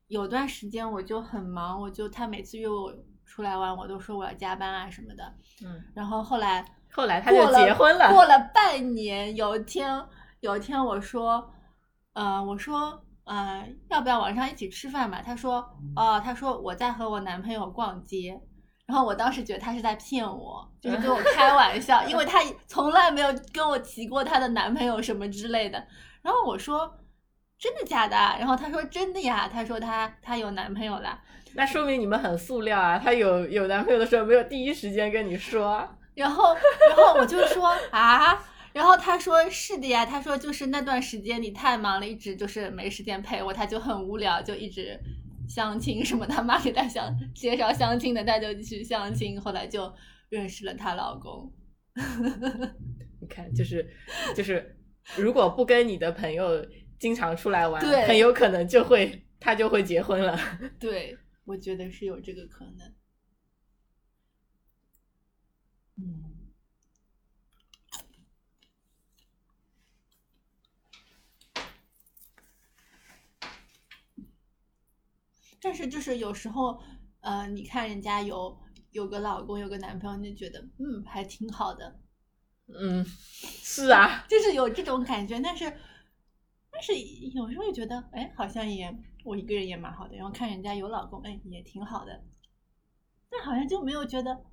[0.07, 2.93] 有段时间我就很忙，我就他每次约我
[3.25, 5.23] 出来玩，我都说我要加班啊什么的。
[5.65, 6.65] 嗯，然后后来。
[6.95, 8.13] 后来他就结婚了。
[8.13, 9.99] 过了半年，有一天，
[10.41, 11.51] 有一天我说，
[12.13, 15.19] 呃，我说，呃，要不要晚上一起吃饭吧？
[15.25, 18.39] 他说，哦，他说我在和我男朋友逛街。
[18.85, 25.83] 然后我当时觉得他是在骗我，就是跟我开玩笑，因为他从来没有跟我提过他的男朋友什么之类的。
[26.21, 26.95] 然后我说，
[27.63, 28.17] 真的假的？
[28.37, 31.17] 然后他说真的呀，他说他他有男朋友了。
[31.53, 32.99] 那说明你们很塑料啊！
[32.99, 35.87] 他有有男朋友的时候，没有第一时间跟你说。
[36.13, 36.53] 然后，
[36.89, 44.99] 然后我就说 啊，然后他说是的呀，他说就是那段时间你太忙了，一直就是没时间陪我，他就很无聊，就一直
[45.47, 49.89] 相亲什么，他妈给他相介绍相亲的，他就去相亲，后来就
[50.27, 51.49] 认识了她老公。
[53.21, 53.87] 你看，就是
[54.35, 54.75] 就是，
[55.15, 56.65] 如果不跟你的朋友
[57.03, 60.39] 经常出来玩，很有可能就会他就会结婚了。
[60.79, 62.93] 对，我觉得是有这个可能。
[65.97, 66.23] 嗯，
[75.61, 76.81] 但是就是有时候，
[77.19, 78.57] 呃，你看人家有
[78.91, 81.99] 有个老公，有个男朋友，你就觉得嗯，还挺好的。
[82.79, 85.37] 嗯，是啊，就是有这种感觉。
[85.41, 85.65] 但是，
[86.73, 90.15] 但是有时候又觉得，哎，好像也我一个人也蛮好的。
[90.15, 92.23] 然后看人家有老公，哎，也挺好的。
[93.29, 94.45] 但好像就没有觉得。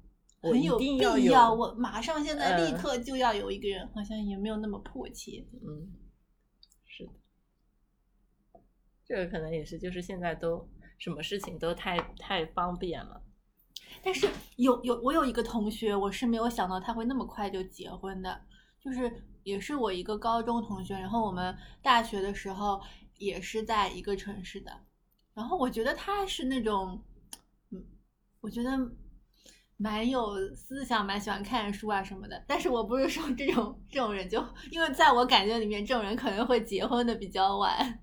[0.42, 5.46] 很有必要，我马上现在立刻就要有一个人，好像也没有那么迫切。
[5.52, 5.92] 嗯，
[6.86, 7.12] 是的，
[9.04, 13.22] 这个可能也是，就是现在都什么事情都太太方便了。
[14.02, 18.40] 但是有有我有一个同学，我是没有想到他会那么快就结婚的，
[18.82, 22.80] 就是也是我一个高中同学，然后我们大学的时候
[23.18, 24.80] 也是在一个城市的，
[25.34, 27.02] 然后我觉得他是那种，
[27.70, 27.84] 嗯，
[28.40, 28.70] 我觉得。
[29.82, 32.44] 蛮有思想，蛮喜欢看书啊什么的。
[32.46, 34.38] 但是我不是说这种这种人就，
[34.70, 37.98] 因为在我感觉里面，这种人可能会结婚的比较晚。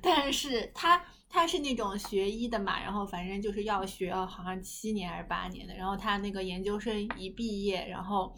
[0.00, 5.74] 但是他他是那种学医的嘛，然后反正就是要学，好像七年还是八年的。
[5.74, 8.32] 然后他那个研究生一毕业，然后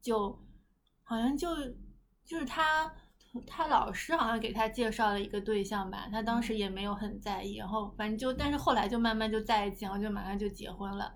[0.00, 0.38] 就
[1.08, 1.48] 好像就
[2.22, 2.92] 就是他
[3.46, 7.54] 他老师好像给他介绍了一个对象吧，他当时也没有很在意。
[7.54, 11.14] 然后反正就，但是后来就慢慢就在一起，然后就马上就结婚了。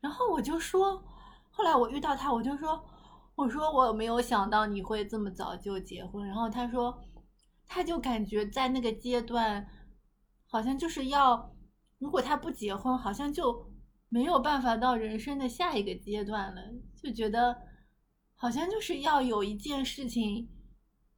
[0.00, 1.02] 然后我就说，
[1.50, 2.80] 后来我遇到他，我就说，
[3.34, 6.96] 我说我没有想到你会这么早就结婚，然后他说，
[7.66, 9.66] 他就感觉在那个阶段，
[10.46, 11.52] 好像就是要，
[11.98, 13.68] 如果他不结婚，好像就
[14.08, 16.62] 没有办法到人生的下一个阶段了，
[17.02, 17.56] 就觉得
[18.38, 20.48] 好像就是要有一件事情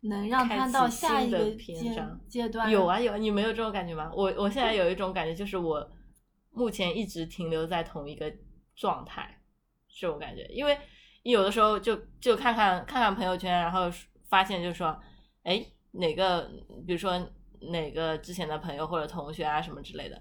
[0.01, 1.95] 能让他到下一个阶
[2.29, 2.69] 阶段。
[2.69, 4.11] 有啊有，你没有这种感觉吗？
[4.13, 5.89] 我我现在有一种感觉，就是我
[6.51, 8.35] 目前一直停留在同一个
[8.75, 9.41] 状态，
[9.89, 10.77] 这种感觉，因为。
[11.23, 13.91] 有的时候就就看看看看朋友圈，然后
[14.31, 14.99] 发现就说，
[15.43, 16.51] 哎，哪个
[16.87, 17.13] 比如说
[17.71, 20.19] 哪个之前的朋友或者同学啊什么之类的，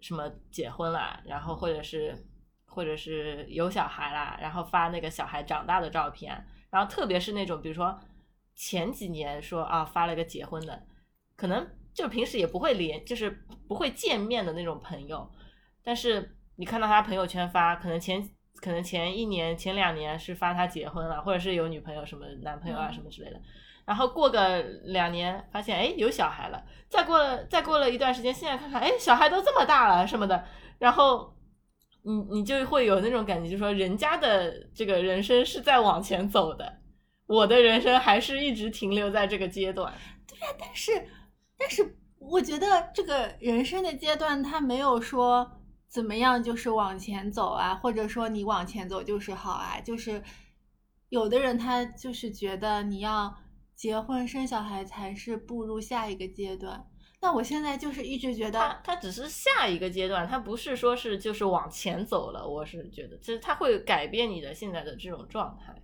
[0.00, 2.26] 什么结婚了，然后或者是
[2.76, 7.98] 或者是有小孩啦，然后发那个小孩长大的照片，然后特别是那种比如说
[8.54, 10.82] 前几年说啊发了个结婚的，
[11.34, 13.30] 可能就平时也不会连就是
[13.66, 15.28] 不会见面的那种朋友，
[15.82, 18.22] 但是你看到他朋友圈发，可能前。
[18.58, 23.38] 可能前一年、前两年是发他结婚了，或者是有女朋友、什么男朋友啊什么之类的，
[23.84, 30.42] 然后过个两年发现哎有小孩了，再过了再过了一段时间，现在看看哎小孩都这么大了什么的，
[30.78, 31.35] 然后
[32.06, 36.78] 你你就会有那种感觉，就说人家的这个人生是在往前走的，
[37.26, 39.92] 我的人生还是一直停留在这个阶段。
[40.26, 40.92] 对呀，但是
[41.58, 45.52] 但是我觉得这个人生的阶段，他没有说。
[45.88, 50.20] 怎么样就是往前走啊，或者说你往前走就是好啊，就是
[51.08, 53.34] 有的人他就是觉得你要
[53.74, 56.84] 结婚生小孩才是步入下一个阶段。
[57.20, 62.46] 那我现在就是一直觉得，它，它只是下一个阶段，它不是说是就是往前走了。
[62.46, 65.74] 我是觉得，其实它会改变你的现在的这种状态。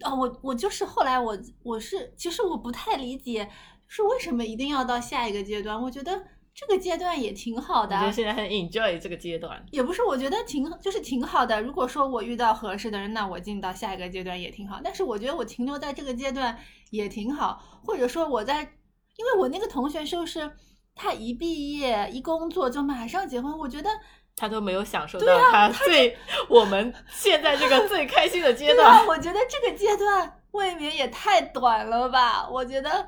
[0.00, 3.50] 啊，我我就是后来我我是其实我不太理解，
[3.86, 5.80] 是为什么一定要到下一个阶段？
[5.80, 6.24] 我觉得。
[6.56, 11.60] 这个阶段也挺好的，我觉得现在很 enjoy 这个阶段，也不是，我觉得挺就是挺好的。
[11.60, 14.80] 如果说我遇到合适的人，那我进到下一个阶段也挺好。
[14.84, 16.56] 但是我觉得我停留在这个阶段
[16.90, 18.72] 也挺好，或者说我在，
[19.16, 20.50] 因为我那个同学就是
[20.94, 23.88] 他一毕业一工作就马上结婚，我觉得
[24.36, 26.16] 他都没有享受到他最
[26.48, 29.06] 我们现在这个最开心的 阶段。
[29.06, 32.48] 我觉得这个阶段未免也太短了吧？
[32.48, 33.06] 我觉得，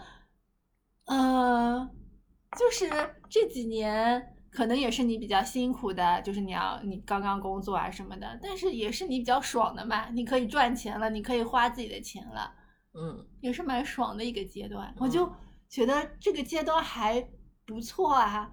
[1.06, 1.90] 嗯。
[2.56, 2.88] 就是
[3.28, 12.50] 这几年，可能也是你比较辛苦的，就是你要你刚刚工作啊什么的，但是也是你比较爽的嘛，你可以赚钱了，你可以花自己的钱了，
[12.94, 14.94] 嗯，也是蛮爽的一个阶段。
[14.98, 15.30] 我就
[15.68, 17.20] 觉得这个阶段还
[17.64, 18.52] 不错啊，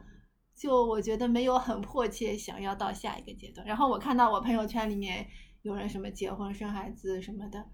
[0.55, 3.65] 就我觉得没有很迫切想要到下一个阶段。
[3.65, 5.27] 然后我看到我朋友圈里面
[5.61, 7.65] 有人什么结婚生孩子什么的，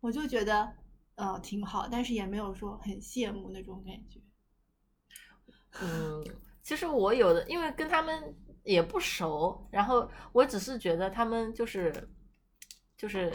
[0.00, 0.72] 我就觉得
[1.16, 4.20] 呃挺好，但是也没有说很羡慕那种感觉。
[5.80, 6.24] 嗯，
[6.62, 11.92] 其实我有的，因为跟他们也不熟，然后我只是觉得他们就是，
[12.96, 13.32] 就是，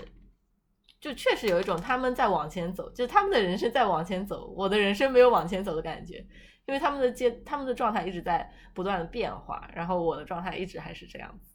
[1.00, 6.18] 就确实有一种他们在往前走，就他们的人生在往前走，我的人生没有往前走的感觉，
[6.66, 11.54] 因为他们的阶，他们的状态一直在不断的变化，然后我的状态一直还是这样子。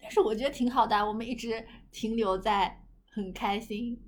[0.00, 4.02] 但是我觉得挺好的，我们一直停留在很开心，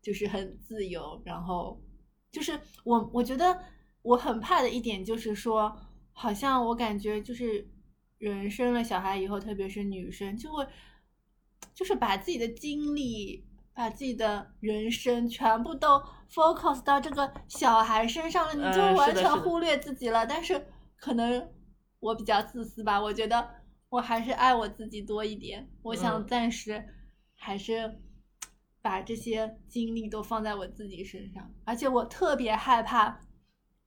[0.00, 1.82] 就是很自由，然后
[2.30, 3.58] 就是我我觉得。
[4.06, 5.76] 我很怕的一点就是说，
[6.12, 7.68] 好像我感觉就是
[8.18, 10.64] 人生了小孩以后，特别是女生，就会
[11.74, 13.44] 就是把自己的精力、
[13.76, 20.26] 把自己的人生全部都 focus 到这个小孩身上了，你就完全忽略自己了。
[20.26, 21.46] 但是可能
[22.00, 23.48] 我比较自私吧，我觉得
[23.90, 25.68] 我还是爱我自己多一点。
[25.82, 26.82] 我想暂时
[27.36, 28.00] 还是
[28.80, 33.20] 把这些精力都放在我自己身上，而且我特别害怕。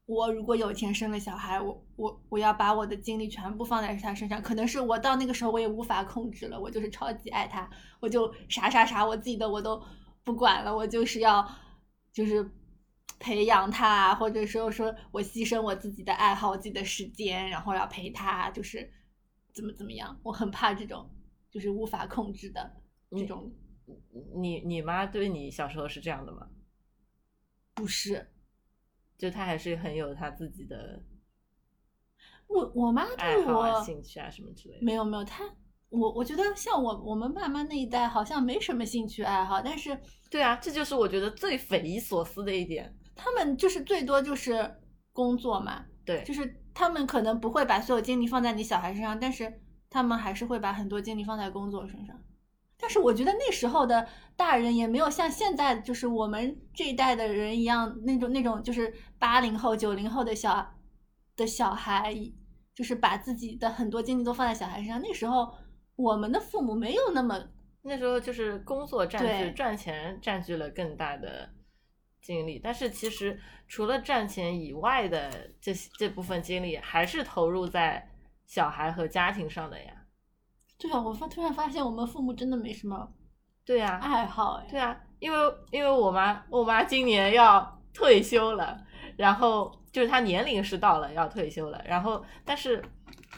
[0.10, 7.70] 我如果有一天生了小孩，我我我要把我的精力全部放在他身上，可能是我到那个时候我也无法控制了，我就是超级爱他，
[8.00, 9.80] 我就啥啥啥我自己的我都
[10.24, 11.48] 不管了，我就是要
[12.12, 12.44] 就是
[13.20, 18.92] 培养他，或者说说我牺牲我自己的爱好、我自己的时间，然后要陪他，就是
[19.54, 21.08] 怎么怎么样，我很怕这种
[21.52, 23.54] 就是无法控制的这种。
[24.36, 26.50] 你你妈对你小时候是这样的吗？
[27.76, 28.28] 不是。
[29.20, 31.04] 就他还是很有他自己的，
[32.48, 35.44] 我我妈对我兴趣啊什么之类的，没有没有他，
[35.90, 40.00] 我我觉得像我我们爸妈那一代好像没什么兴趣爱好，但是
[40.32, 44.74] 对啊，这就是我觉得最匪夷所思的一点，他们就是最多就是
[45.12, 52.18] 工作嘛，对，就是他们可能不会把所有精力放在你小孩身上，但是他们还是会把很多精力放在工作身上。
[52.80, 54.08] 但是我觉得那时候的
[54.38, 60.76] 大人也没有像现在就是我们这一代的人一样那种那种就是八零后九零后的小
[61.36, 62.16] 的小孩，
[62.74, 65.02] 就是把自己的很多精力都放在小孩身上。
[65.02, 65.54] 那时候
[65.96, 67.38] 我们的父母没有那么
[67.82, 71.50] 那时候就是工作占据赚钱占据了更大的
[72.22, 78.10] 精力，但是其实除了赚钱以外的这这部分精力，还是投入在
[78.46, 79.99] 小孩和家庭上的呀。
[80.80, 83.08] 对啊，我发突然发现我们父母真的没什么，
[83.64, 84.68] 对呀，爱好哎。
[84.72, 85.38] 对啊，因为
[85.70, 88.84] 因为我妈我妈今年要退休了，
[89.18, 92.84] 然后就是她年龄是到了要退休了，然后但是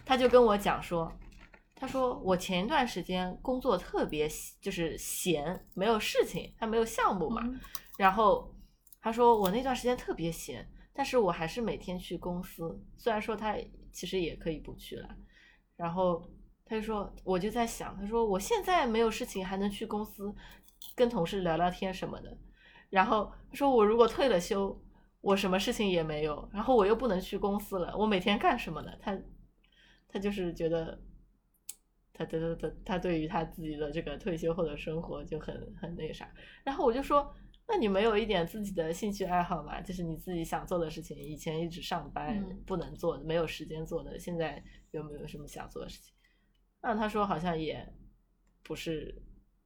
[0.05, 1.11] 她就跟我讲说。
[1.73, 4.29] 她说：“我前一段时间工作特别
[4.61, 7.41] 就是闲，没有事情，她没有项目嘛。
[7.97, 8.53] 然后
[9.01, 10.63] 她说我那段时间特别闲，
[10.93, 12.79] 但是我还是每天去公司。
[12.97, 13.55] 虽然说她
[13.91, 15.09] 其实也可以不去了。
[15.75, 16.23] 然后
[16.72, 20.34] 他就说，我就在想，他说我现在没有事情，还能去公司
[20.95, 22.38] 跟同事聊聊天什么的。
[22.89, 24.82] 然后他说我如果退了休，
[25.19, 28.91] 我什么事情也没有，然后我又不能去公司了，我每天干什么呢？
[29.01, 29.19] 他
[30.07, 30.97] 他就是觉得。”
[32.13, 36.30] 他他他他他对于他自己的这个退休后的生活就很很那个啥，
[36.63, 37.34] 然后我就说，
[37.67, 39.82] 那你没有一点自己的兴趣爱好吗？
[39.82, 46.13] 就是你自己想做的事情，以前一直上班不能做，没有时间做的，现在有没有什么想做的事情？
[46.82, 47.93] 那他说好像也
[48.63, 49.21] 不是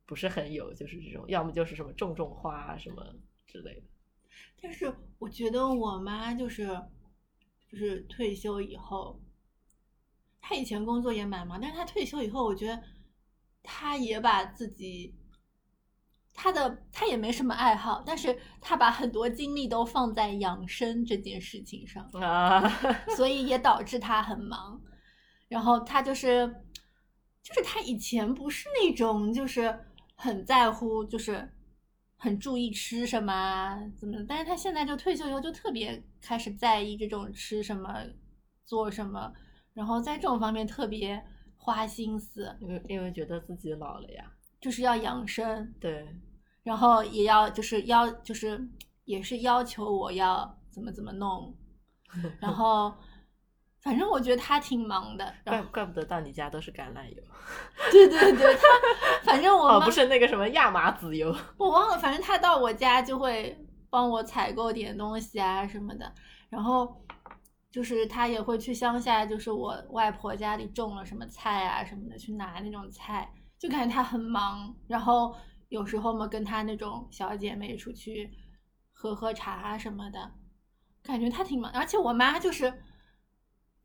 [0.05, 3.03] 不是很有，就是这种，要么就是什么种种花啊什么
[3.45, 3.87] 之类的。
[4.61, 6.67] 但是我觉得我妈就是
[7.69, 9.21] 就是退休以后。
[10.47, 12.79] 她以前工作也蛮忙，但是她退休以后，我觉得
[13.63, 15.15] 她也把自己，
[16.35, 22.69] 他的他也没什么爱好，但是他把很多精力都放在养生这件事情上啊，
[23.15, 24.79] 所以也导致他很忙。
[25.47, 26.64] 然后他就是，
[27.45, 29.79] 就是他以前不是那种就是
[30.15, 31.47] 很在乎，就是
[32.17, 38.03] 很注意吃什么怎么，但是他现在就退休以后就特别开始在意这种吃什么，
[38.65, 39.31] 做什么。
[39.75, 41.23] 然后在这种方面特别
[41.55, 44.25] 花心思，因为因为觉得自己老了呀，
[44.59, 46.07] 就是要养生，对，
[46.63, 48.67] 然后也要就是要就是
[49.03, 51.55] 也是要求我要怎么怎么弄，
[52.41, 52.91] 然后
[53.85, 57.23] 反正我觉得他挺忙的，怪怪不得到你家都是橄榄油，
[57.89, 58.61] 对对对，他
[59.23, 63.57] 反正我哦不是那个什么亚麻籽油，我忘了，反正他到我家就会
[63.89, 66.11] 帮我采购点东西啊什么的，
[66.49, 67.01] 然后。
[67.71, 73.29] 就是他也会去乡下，就是我外婆家里种了什么菜啊什么的，去拿那种菜，
[73.59, 74.73] 就感觉他很忙。
[74.87, 75.35] 然后
[75.67, 78.31] 有时候嘛，跟他那种小姐妹出去
[78.93, 80.31] 喝喝茶什么的，
[81.03, 81.69] 感觉他挺忙。
[81.73, 82.73] 而且我妈就是，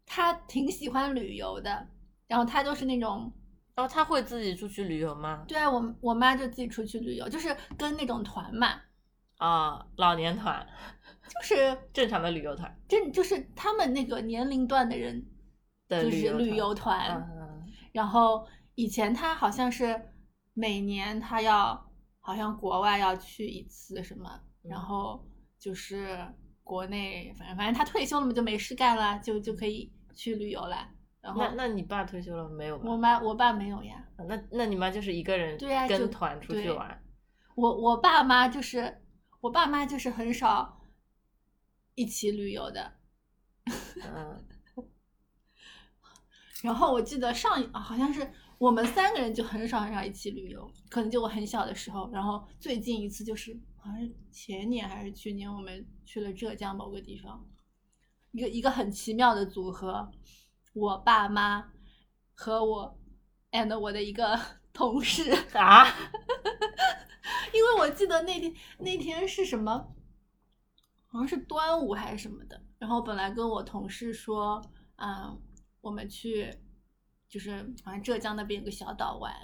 [0.07, 1.87] 她挺喜欢旅游的，
[2.27, 3.33] 然后他就是那种，
[3.75, 5.45] 然后他会自己出去旅游吗？
[5.47, 8.81] 对啊，我我妈就自己出去旅游，就是跟那种团嘛。
[9.37, 10.67] 啊，老年团。
[11.29, 15.25] 就是正常的旅游团，正就是他们那个年龄段的人，
[15.89, 17.25] 就是旅游团。
[17.93, 18.45] 然后
[18.75, 20.13] 以前他好像是
[20.55, 21.89] 每年他要
[22.19, 25.25] 好像国外要去一次什么，然后
[25.57, 26.19] 就是
[26.71, 30.89] 国内反正反正他退休了嘛就没事干了，就就可以去旅游了。
[31.21, 32.79] 然后那那你爸退休了没有？
[32.79, 34.07] 我妈我爸没有呀。
[34.29, 37.03] 那那你妈就是一个人对呀跟团出去玩。
[37.57, 39.03] 我我爸妈就是
[39.41, 40.77] 我爸妈就是很少。
[41.97, 42.93] 一起旅游的，
[43.67, 44.45] 嗯，
[46.63, 57.45] 然后我记得上啊，好像是我们三个人就很少很少一起旅游，可能就我很小的时候，然后最近一次就是好像是前年还是去年，我们去了浙江某个地方，
[58.33, 60.11] 一个一个很奇妙的组合，
[60.75, 61.73] 我爸妈
[62.35, 62.99] 和我
[63.53, 64.39] and 我的一个
[64.73, 65.87] 同事 啊，
[67.53, 69.95] 因为我记得那天那天是什么。
[71.13, 74.63] 好像是端午还是什么的，然后本来跟我同事说，
[74.95, 75.37] 嗯，
[75.81, 76.57] 我们去，
[77.29, 79.35] 就是好像浙江那边有个小岛玩，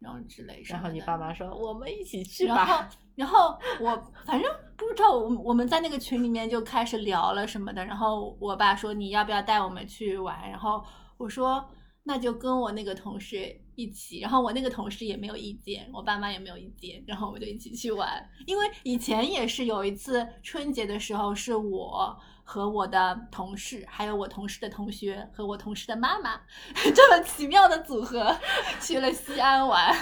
[0.00, 0.60] 然后之类。
[0.66, 2.56] 然后你爸妈说我们一起去吧。
[2.56, 7.84] 然后， 然后我反正不知道，我我们在那个群里面就开始聊了什么的。
[7.84, 10.48] 然后我爸说你要不要带我们去玩？
[10.48, 10.82] 然后
[11.16, 11.68] 我说
[12.04, 13.60] 那就跟我那个同事。
[13.78, 18.28] 一起，然后我那个同事也没有意见，我爸妈也没有意见，然后我们就一起去玩。
[18.44, 26.40] 因为以前也是有一次春节的时候，是我和我的同事，还有我同事的同学和我同事的妈妈，
[26.92, 28.36] 这么奇妙的组合
[28.82, 29.94] 去了西安玩。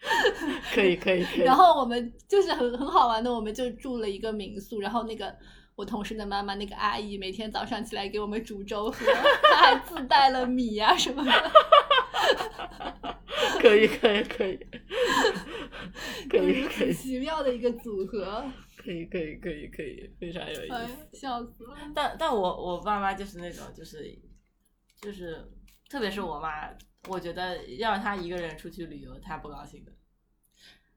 [0.74, 1.44] 可以可以可以。
[1.44, 5.34] 然后我们就是很很好玩的，我们就住了一个民宿，然后那个
[5.74, 9.06] 我同事的妈妈那个阿姨每天早上起来给我们煮粥喝，
[9.42, 11.52] 她还自带了米呀什么的。
[13.60, 14.58] 可以可以可以，
[16.28, 18.44] 可以可以， 奇妙的一个组合。
[18.76, 21.76] 可以可以可以可以，非常有意思，笑死了。
[21.94, 24.16] 但但我我爸妈就是那种就是
[25.00, 25.44] 就是，
[25.88, 26.68] 特别是我妈，
[27.08, 29.92] 我觉得要他一个人出去旅游，她不高兴的。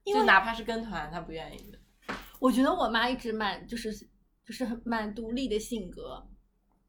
[0.04, 1.78] 就哪怕是跟团，她不愿意的。
[2.40, 3.92] 我觉得我妈一直蛮就是
[4.44, 6.26] 就是蛮独立的性格，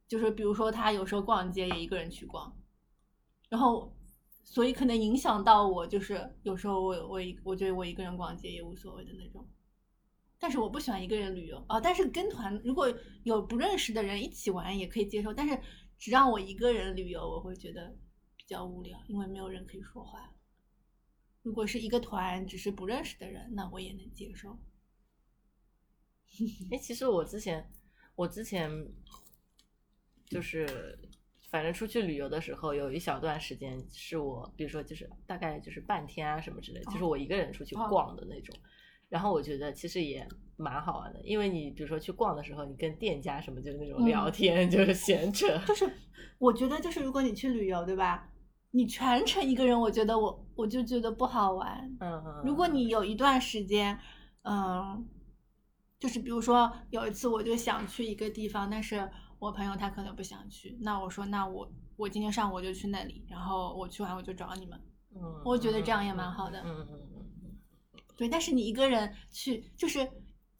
[0.08, 2.52] 就是比如说她有时候逛街也一个人去逛，
[3.50, 3.96] 然后
[4.44, 9.48] 所以可能影响到我，就是有时候我我一我觉得我一个人逛街也无所谓的那种。
[10.40, 12.92] 但是我不喜欢一个人旅游啊，但是跟团如果
[13.22, 15.56] 有不认识的人一起玩也可以接受，但是
[16.02, 17.96] 只让我一个人旅游，我会觉得
[18.36, 20.34] 比较无聊，因为没有人可以说话。
[21.44, 24.58] 如果是一个团，只是不认识的人，那我也能接受。
[26.72, 27.72] 哎，其实我之前，
[28.16, 28.68] 我之前
[30.26, 30.98] 就是，
[31.52, 38.60] 反正出去旅游的时候，有一小段时间是我，比如说就是大概就是半天啊什么之类，就是我一个人出去逛的那种。
[39.12, 45.46] 然后我觉得其实也蛮好玩的，因为你比如说去逛的时候，你跟店家什么就是那种聊天，就是闲扯。
[45.68, 45.92] 就是
[46.40, 48.30] 我觉得就是如果你去旅游，对吧？
[48.72, 51.96] 你全程一个人，我觉得我我就觉得不好玩。
[52.00, 52.42] 嗯嗯。
[52.46, 54.00] 如果你有一段时间，
[54.44, 55.06] 嗯。
[56.00, 59.08] 就是比如说有一次我就想去一个地方，但是
[59.38, 64.82] 我朋友他可能不想去，那我说那我我今天上午我就去那里，然后我去完我就找你们，
[65.16, 67.11] 嗯，我觉得这样也蛮好的，嗯嗯嗯嗯，
[68.22, 70.08] 对，但是你一个人去，就是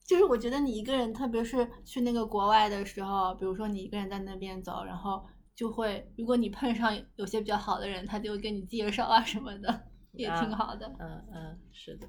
[0.04, 9.84] 就是我觉得你一个人，特别是去那个国外的时候，比如说你一个人在那边走，然后就会如果你碰上有些比较好的人，他就会跟你介绍啊什么的，
[10.14, 12.08] 也挺好的，嗯嗯，是的，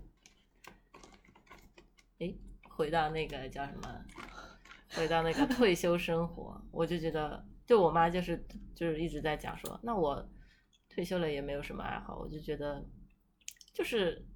[2.19, 2.35] 哎。
[2.75, 4.05] 回到那个叫什么？
[4.97, 8.43] 回到那个退休生活，我就觉得，就我妈就是
[8.75, 10.27] 就是一直在讲说，那我
[10.89, 12.83] 退休了也没有什么爱好，我就觉得，
[13.75, 14.27] 就是，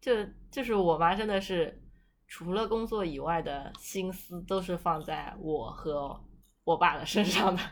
[0.00, 0.12] 就
[0.50, 1.80] 就是我妈真的是
[2.26, 6.20] 除了工作以外的心思都是放在我和
[6.64, 7.62] 我爸的身上的。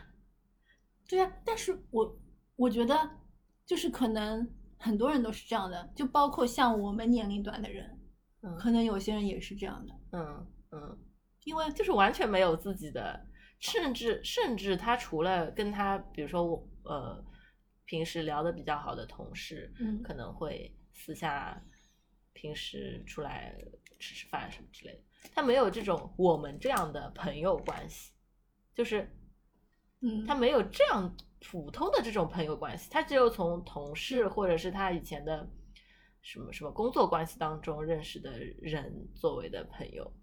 [1.07, 2.19] 对啊，但是我
[2.55, 3.09] 我觉得
[3.65, 7.95] 就是可能很多人都是这样的，就包括像我们年龄段的人。
[8.41, 10.97] 嗯可能有些人也是这样的，嗯嗯，
[11.43, 13.19] 因为就是完全没有自己的，
[13.59, 17.21] 甚至甚至他除了跟他，比如说我呃
[17.83, 21.61] 平时聊的比较好的同事，嗯，可能会私下
[22.39, 23.53] 平时出来
[23.99, 28.13] 吃吃饭什么之类的，他没有这种我们这样的朋友关系，
[28.73, 29.13] 就是，
[29.99, 35.49] 嗯，他没有这样普通的这种朋友关系，他只有从同事或者是他以前的。
[36.21, 40.13] 什么什么工作关系当中认识的人作为的朋友，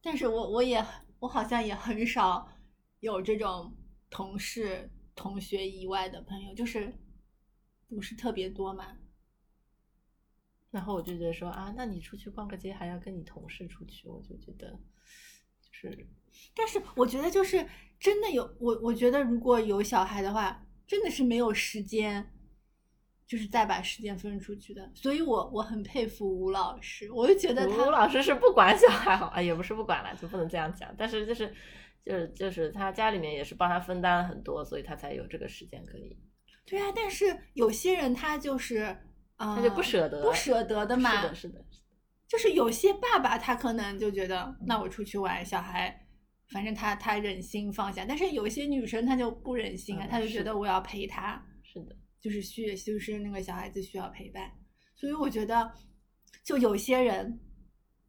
[0.00, 0.82] 但是我我也
[1.18, 2.48] 我好像也很少
[3.00, 3.76] 有这种
[4.08, 6.94] 同事同学以外的朋友，就是
[7.88, 8.96] 不是特别多嘛。
[10.70, 14.70] 然后我就觉得说啊，那你出去逛个街还要跟你同事出去，我就觉得
[15.60, 16.06] 就是，
[16.54, 17.66] 但是我觉得就是
[17.98, 22.32] 真的有我我觉得如果有小孩的话，真的是没有时间。
[23.26, 31.54] 就是再把时间分出去的，所以我我很佩服吴老师，我就觉得他吴老师是不管小孩好啊，也不是不管了，就不能这样讲，但是就是
[32.02, 36.18] 就是就是他家里面也是帮他分担了很多，所以他才有这个时间可以。
[36.64, 38.96] 对啊，但是有些人他就是
[39.38, 41.64] 他就不舍得不舍得的嘛，是的，是的，
[42.26, 46.06] 就是有些爸爸他可能就觉得那我出去玩，小孩
[46.50, 51.96] 反正他他忍心放下，但是有些女生她就不忍心啊，她就觉得我要陪他，是的。
[52.20, 54.50] 就是需，就是那个小孩子需要陪伴，
[54.96, 55.72] 所以我觉得，
[56.42, 57.38] 就有些人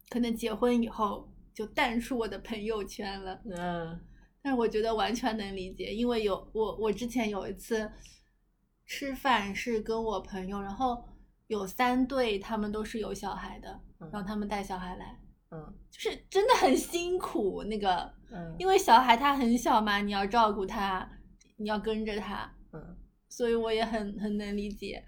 [0.08, 3.40] 可能结婚以后就淡出我的朋友圈了。
[3.44, 4.00] 嗯，
[4.42, 7.88] 但是我觉得完全能理解，因为有我，我之前有一次
[8.84, 11.04] 吃饭是跟我朋友，然后
[11.50, 15.20] 有三对，他们都是有小孩的，然后他们带小孩来，
[15.50, 21.10] 嗯，就是真的很辛苦那个，嗯，因为小孩他很小嘛，你要照顾他，
[21.56, 22.96] 你要跟着他，嗯。
[23.28, 25.04] 所以我也很很能理解，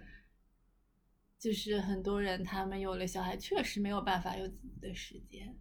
[1.39, 5.57] 就是很多人他们有了小孩，确实没有办法有自己的时间。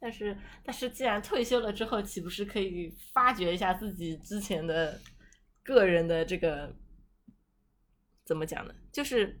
[0.00, 4.98] 但是，但是既然退休了之后，岂不是可以发掘一下自己之前的
[5.62, 6.74] 个人的这个
[8.24, 8.74] 怎么讲呢？
[8.90, 9.38] 就是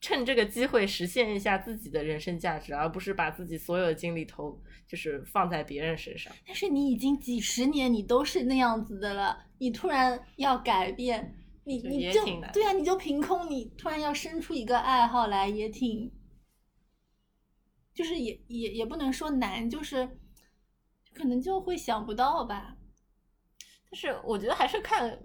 [0.00, 6.32] 趁这个机会实现一下自己的人生价值，而不是把自己所有的精力投就是放在别人身上。
[6.46, 11.34] 但是你已经几十年你都是那样子的了，你突然要改变。
[11.64, 16.10] 你你就对啊，你就凭空你突然要生出一个爱好来，也挺，
[17.92, 20.18] 就是也也也不能说难，就是
[21.12, 22.74] 可能就会想不到吧。
[23.90, 25.20] 但是我觉得还是看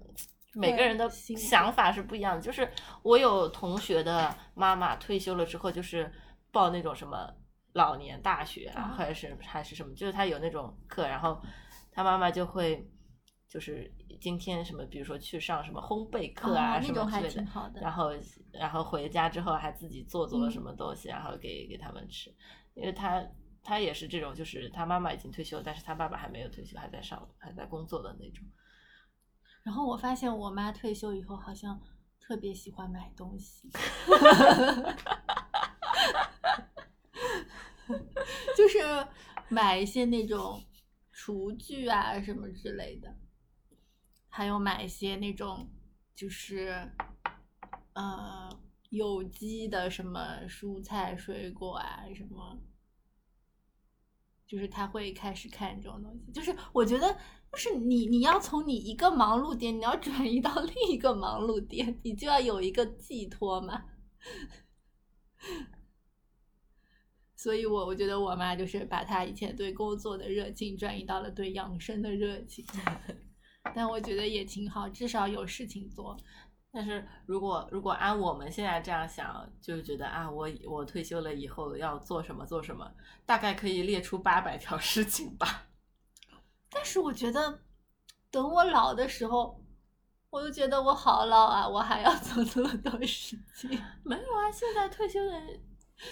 [0.55, 2.41] 每个人的想法是不一样的。
[2.41, 2.69] 就是
[3.01, 6.11] 我有同学的妈妈退休了之后，就是
[6.51, 7.31] 报那种什么
[7.73, 11.41] 老年大学啊，还是还是什么，就是他有那种课，然后
[11.91, 12.89] 他妈妈就会。
[13.49, 13.87] 就是
[14.19, 18.09] 今天什么，比如说去上什么烘焙课啊什么之类的，然后
[18.51, 22.33] 然后回家之后还自己做做了什么东西，然后给给他们吃。
[22.73, 23.23] 因为他
[23.61, 28.43] 他也是这种，就是他妈妈已经退休，但是他爸爸还没有退休，还在上还在工作的那种。
[29.63, 31.81] 然后我发现我妈退休以后好像
[32.19, 33.69] 特别喜欢买东西，
[38.55, 39.07] 就是
[39.49, 40.63] 买一些那种
[41.11, 43.15] 厨具啊什么之类的。
[44.35, 45.69] 还有买一些那种，
[46.15, 46.91] 就是，
[47.93, 48.49] 呃，
[48.89, 52.57] 有机的什么蔬菜水果啊，什么，
[54.47, 56.31] 就是他会开始看这种东西。
[56.31, 57.15] 就是我觉得，
[57.53, 63.85] 就是你你要从你一个忙碌点，你要转移到另一个忙碌点，你就要有一个寄托嘛。
[67.35, 72.65] 所以我我觉得我妈就是把她以前对工作的热情转移到了对养生的热情。
[73.75, 76.17] 但我觉得也挺好，至少有事情做。
[76.71, 82.91] 但是如果如果按我们现在这样想，就觉得啊，我我退休了以后要做什么做什么，
[83.27, 85.67] 大概可以列出八百条事情吧。
[86.73, 87.59] 但是我觉得，
[88.31, 89.61] 等我老的时候，
[90.29, 93.69] 我就觉得我好老啊，我还要 做这么多事情。
[94.03, 95.61] 没有啊，现在退休人。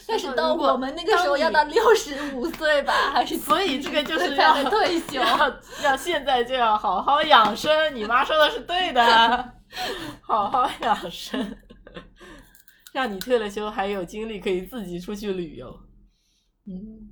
[0.07, 5.19] 但是到我们那个时候要到六十五岁吧，还是所以这个就是要退休，
[5.83, 7.93] 要现在就要好好养生。
[7.93, 9.53] 你妈说的是对的，
[10.21, 11.57] 好好养生，
[12.93, 15.67] 让你退了休还有精力可以自己出去旅游。
[16.67, 17.09] 嗯，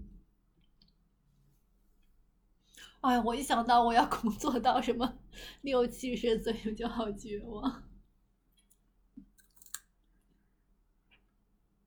[3.01, 5.19] 哎，我一想到我要工作到什么
[5.61, 7.83] 六七十岁，我就好绝望。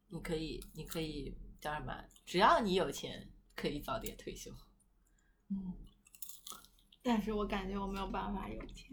[0.09, 2.05] 你可以，你可以叫什么？
[2.25, 4.51] 只要你有钱，可以早点退休。
[5.49, 5.75] 嗯，
[7.03, 8.89] 但是我感觉我没有办法有钱。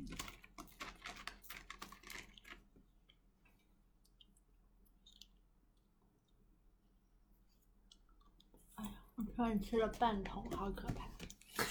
[8.75, 11.07] 哎呀，我突然吃了半桶，好可怕！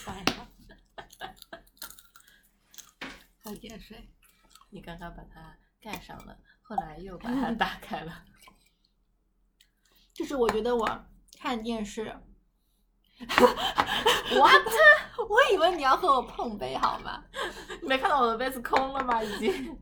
[0.07, 0.49] 晚上
[3.43, 4.09] 喝点水。
[4.71, 8.25] 你刚刚把它盖上了，后来又把它 打开了。
[10.13, 11.07] 就是我觉得我
[11.39, 12.05] 看电视，
[13.19, 14.67] what？
[15.29, 17.25] 我以为你要和我碰杯好吗？
[17.83, 19.23] 没看到我的杯子空了吗？
[19.23, 19.79] 已经。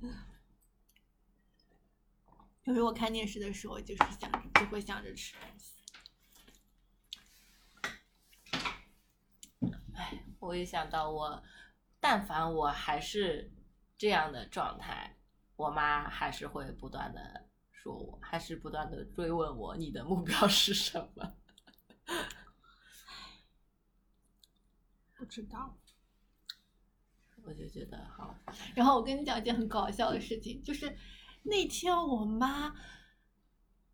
[2.65, 5.76] 就是我看电视的时候，就是想着就会想着吃东西。
[9.97, 11.43] 哎，我一想到我，
[11.99, 13.53] 但凡我还是
[13.97, 15.17] 这样的状态，
[15.57, 17.47] 我妈还是会不断的。
[17.73, 21.35] 说我还是不断的追问我，你的目标是什么？
[25.15, 25.79] 不知道，
[27.45, 28.37] 我就觉得好。
[28.75, 30.99] 然后我跟你讲一件很搞笑的事情，就是
[31.45, 32.75] 那天我妈，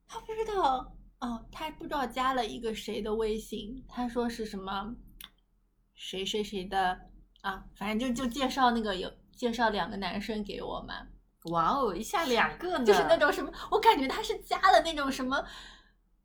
[0.08, 4.96] 她不知道哦，她不知道加了一个谁的微信，她说是什么
[6.04, 6.98] 谁谁谁的
[7.42, 11.06] 啊，反正就就介绍那个有介绍两个男生给我嘛。
[11.52, 15.46] 哇哦，一下两个呢，就是那种什么，我感觉他是加了那种什么，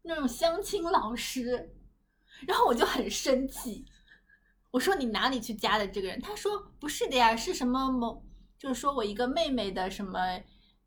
[0.02, 1.76] 那种相亲老师，
[2.48, 3.86] 然后我就很生气，
[4.72, 6.20] 我说你哪里去加的这个人？
[6.20, 8.26] 他说不是的呀，是什么某，
[8.58, 10.20] 就是说我一个妹妹的什么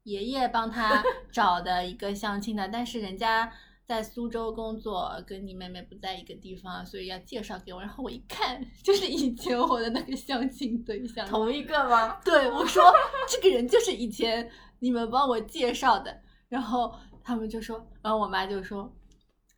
[0.03, 1.01] 爷爷帮他
[1.33, 3.53] 找的一个相亲的，但是人家。
[3.91, 7.81] 在苏州工作，跟你妹妹不在一个地方，所以要介绍给我。
[7.81, 12.17] 然后我一看， 就是以前我的那个相亲对象，同一个吗？
[12.25, 12.85] 对，我说
[13.29, 16.17] 这个人就是以前你们帮我介绍的。
[16.49, 18.83] 然后他们就说，然后我妈就说，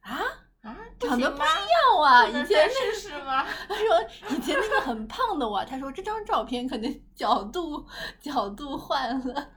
[0.01, 0.19] 啊
[0.63, 3.45] 啊，长得不一样啊，以前那是吗？
[3.69, 7.87] 他说以前那个很胖的我，他说这张照片可能角度
[8.19, 9.51] 角度换了。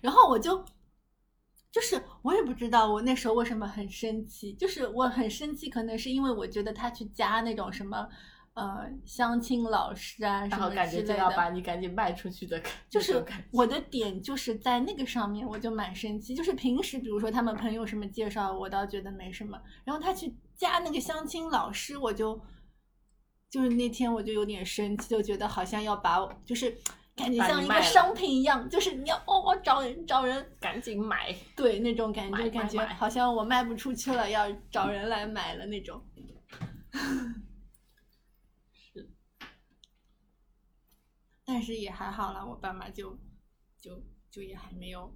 [0.00, 0.64] 然后我就。
[1.72, 8.08] 就是我也不知道我那时候为什么很生气，就是我很生气，可能是因为我觉得他去加那种什么，
[8.54, 16.34] 呃，相亲老师啊什么之类的，感觉就要把你赶紧卖出去的，就是我的点就是在那个上面，我就蛮生气。
[16.34, 22.40] 就是平时比如说他们朋友什么介绍，我倒觉得没什么，然后他去加那个相亲老师，我就
[23.48, 26.76] 就是那天我就有点生气，就觉得好像要把我就是。
[27.20, 36.02] 感觉像一个商品一样，就是你要哦哦找人找人赶紧买，对那种感觉，感觉好像我卖不出去了，要找人来买了那种。
[38.72, 39.10] 是，
[41.44, 43.18] 但是也还好啦，我爸妈就
[43.78, 45.14] 就就也还没有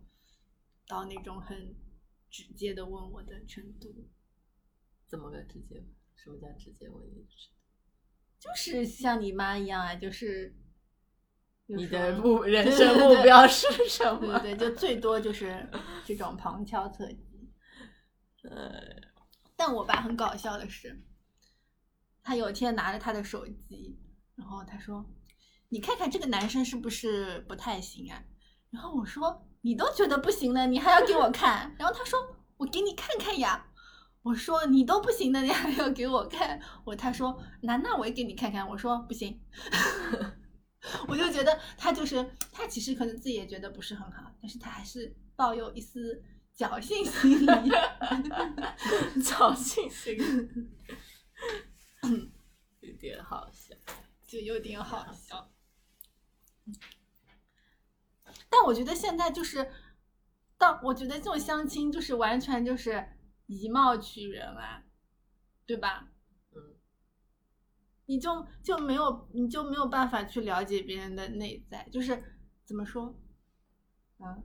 [0.87, 1.75] 到那种很
[2.31, 3.89] 直接的问我的程度。
[5.07, 5.83] 怎么个直接？
[6.17, 7.27] 什么叫直接问你？
[8.39, 10.55] 就是像你妈一样啊，就是。
[11.67, 14.39] 你的目人生目标是什么？
[14.41, 15.67] 对对，就最多就是
[16.05, 17.51] 这种旁敲侧击。
[18.51, 18.71] 呃，
[19.57, 21.03] 但我爸很搞笑的是，
[22.23, 23.99] 他有一天拿着他的手机，
[24.37, 25.05] 然后他说
[25.71, 28.23] ：“你看看这个男生是不是不太行啊？”
[28.71, 32.19] 然后我说：“你都觉得不行了，你还要给我看？”然后他说
[32.59, 33.67] ：“我给你看看呀。”
[34.23, 39.41] 我说：“你都不行的，你还要给我看？”我他说：“那那我也给你看看。”我说：“不行。
[41.09, 46.23] ”我就觉得他就是他，其实可能自己也觉得不是很好，但是他还是抱有一丝
[46.57, 47.71] 侥幸心理，
[49.23, 50.71] 侥幸心理，
[52.81, 53.75] 有点好笑，
[54.27, 55.51] 就有点好 笑。
[58.49, 59.71] 但我觉得现在就是，
[60.57, 63.05] 到我觉得这种相亲就是完全就是
[63.47, 64.85] 以貌取人啊，
[65.67, 66.09] 对吧？
[68.07, 72.23] 你就就没有你就没有办法去了解别人的内在，就是
[72.63, 73.15] 怎么说，
[74.19, 74.37] 啊，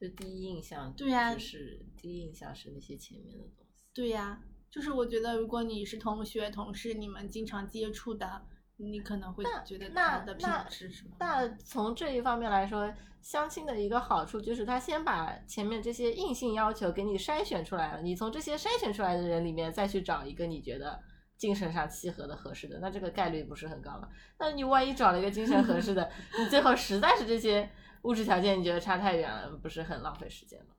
[0.00, 8.46] 就第一印象，对呀，就是第一印象是那些前面的东西，对呀，就是我觉得如果你是同学同事，你们经常接触的，
[8.78, 11.16] 你可能会觉得他的品质什么。
[11.20, 20.98] 那从这一方面来说，相亲的一个好处就是他先把前面这些硬性要求给你筛选出来了，你从这些筛选出来的人里面再去找一个你觉得。
[21.40, 24.10] 精神上契合的合适的，那这个概率不是很高吗？
[24.38, 27.70] 那你万一找了一个精神合适的， 你最后实在是这些
[28.02, 30.74] 物质条件你觉得差太远了，不是很浪费时间吗？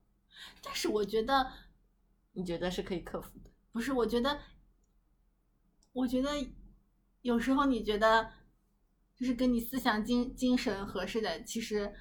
[0.62, 1.52] 但是我觉得，
[2.34, 3.50] 你觉得是可以克服的？
[3.72, 4.40] 不是，我觉得，
[5.94, 6.30] 我觉得
[7.24, 8.32] 有时候你觉得
[9.16, 11.92] 就是跟你思想精精神合适的，其实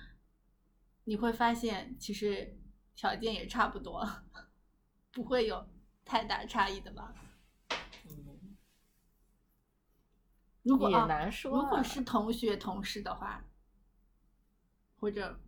[1.04, 2.58] 你会发现其实
[2.94, 4.06] 条件也差不多，
[5.12, 5.66] 不会有
[6.04, 7.14] 太大差异的吧？
[10.62, 11.08] 如果啊，
[11.44, 13.42] 如果是同学同事的话，
[14.98, 15.40] 或者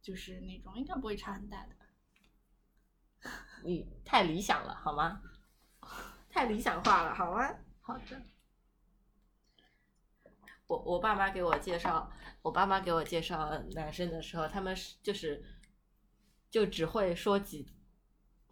[0.00, 1.76] 就是那种应该不会差很大的。
[3.62, 5.20] 你太理想了，好吗？
[6.30, 7.46] 太理想化了，好吗？
[7.82, 8.22] 好的。
[10.66, 15.44] 我我爸妈给我介绍，我爸妈给我介绍男生的时候，他们是就是
[16.48, 17.66] 就只会说几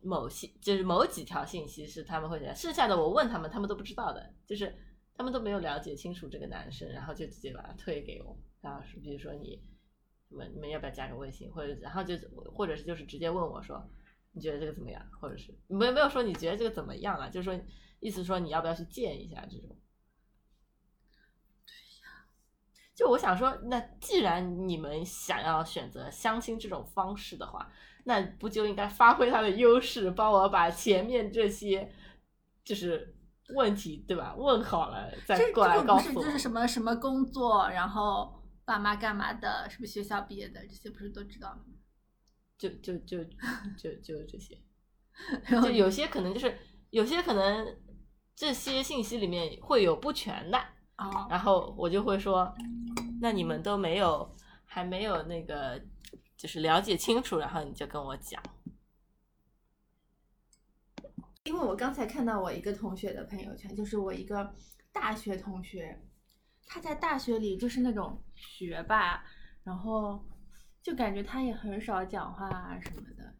[0.02, 4.82] 某些，就是某几条信息是他们会讲，剩下的我问他们，他们都不知道的，就是。
[5.16, 8.36] 他们都没有了解清楚这个男生，然后就直接把他推给我。
[8.60, 9.62] 然后是比如说你，
[10.28, 12.14] 什么你们要不要加个微信，或者然后就
[12.54, 13.82] 或者是就是直接问我说，
[14.32, 15.02] 你觉得这个怎么样？
[15.18, 17.30] 或者是没没有说你觉得这个怎么样啊？
[17.30, 17.58] 就是说
[18.00, 19.74] 意思说你要不要去见一下这种。
[21.64, 22.26] 对呀，
[22.94, 27.72] 就我想说，那既然你们想要选择相亲这种方式的话，
[28.04, 31.90] 那不就应该发挥他的优势，帮我把前面这些
[32.62, 33.15] 就是。
[33.54, 34.34] 问题对吧？
[34.36, 36.14] 问好了再过来告诉我。
[36.14, 41.60] 不是就是什么什么工作，然后爸妈干嘛的，是不是学校毕业的，这些不是都知道吗？
[42.58, 43.22] 就就就
[43.76, 44.58] 就就这些，
[45.50, 46.58] 就有些可能就是
[46.90, 47.76] 有些可能
[48.34, 50.58] 这些信息里面会有不全的
[50.96, 52.52] 啊，然后我就会说，
[53.20, 54.34] 那你们都没有
[54.64, 55.80] 还没有那个
[56.36, 58.42] 就是了解清楚，然后你就跟我讲。
[61.46, 64.52] 因为我刚才看到我一个同学的朋友圈，就是我一个
[64.92, 65.96] 大学同学，
[66.66, 69.24] 他在大学里就是那种学霸，
[69.62, 70.26] 然后
[70.82, 73.32] 就感觉他也很少讲话啊什么的，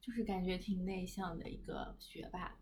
[0.00, 2.56] 就是感觉挺内向的一个学霸。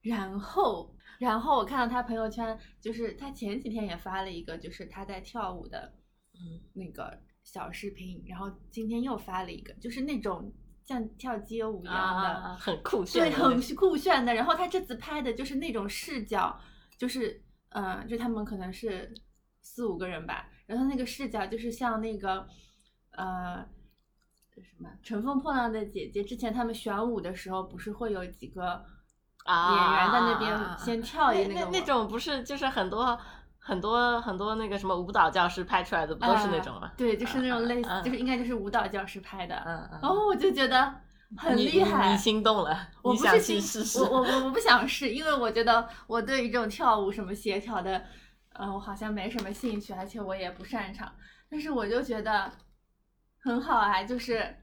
[0.00, 5.94] 然后，然后我看到他朋友圈，就是他前几天也发了一个，就是他在跳舞的，
[6.34, 10.52] 嗯，那个小视频，然后今天又发了一个，就是那种。
[10.84, 14.34] 像跳街舞一样的，很酷炫，对，很酷炫的。
[14.34, 16.58] 然后他这次拍的就是那种视角，
[16.98, 19.12] 就是，嗯，就他们可能是
[19.60, 20.48] 四五个人吧。
[20.66, 22.46] 然后那个视角就是像那个，
[23.12, 23.64] 呃，
[24.54, 28.84] 什么《乘风破浪的姐姐》之前他们选舞的时候，不是会有几个
[29.46, 33.18] 演员在那边先跳一那那种不是就是很多。
[33.64, 36.90] 很多很多那个什么舞蹈教师拍出来的不都是那种吗？
[36.96, 39.54] 对，就是那种类似，就是应该就是舞蹈教师拍的。
[39.64, 39.98] 嗯嗯。
[40.02, 40.92] 然后我就觉得
[41.36, 42.10] 很厉害。
[42.10, 42.88] 你心动了？
[43.02, 48.02] 我不是心，我 我我不想试，因为我觉得我对于这种跳舞什么协调的，
[48.54, 51.10] 呃，我好像没什么兴趣，而且我也不擅长。
[51.48, 52.50] 但是我就觉得
[53.40, 54.56] 很好啊，就是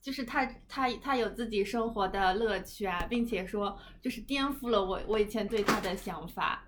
[0.00, 6.64] 就是他他他有自己生活的乐趣啊，并且说就是颠覆了我我以前对他的想法。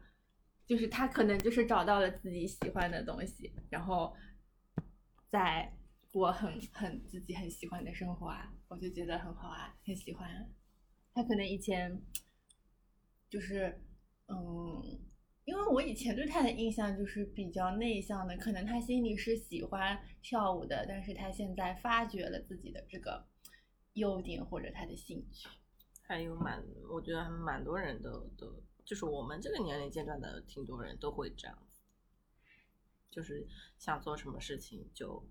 [0.67, 4.15] 就是他可能就是找到了自己喜欢的东西，然后
[5.31, 5.73] 在
[6.11, 10.51] 过很很自己很喜欢的生活啊，我就觉得很好啊，很喜欢。
[11.15, 12.01] 他可能以前
[13.29, 13.83] 就是
[14.29, 15.01] 嗯，
[15.45, 23.27] 因为我以前对他的印象就是比较内向的，可能他心里是喜欢跳舞的，但是他现在发掘了自己的这个
[23.95, 25.49] 优点或者他的兴趣。
[26.03, 31.81] 还有蛮，我觉得蛮多人都都，就是我们这个年龄阶段的，挺多人都会这样子，
[33.11, 33.47] 就是
[33.79, 35.29] 想做什么事情就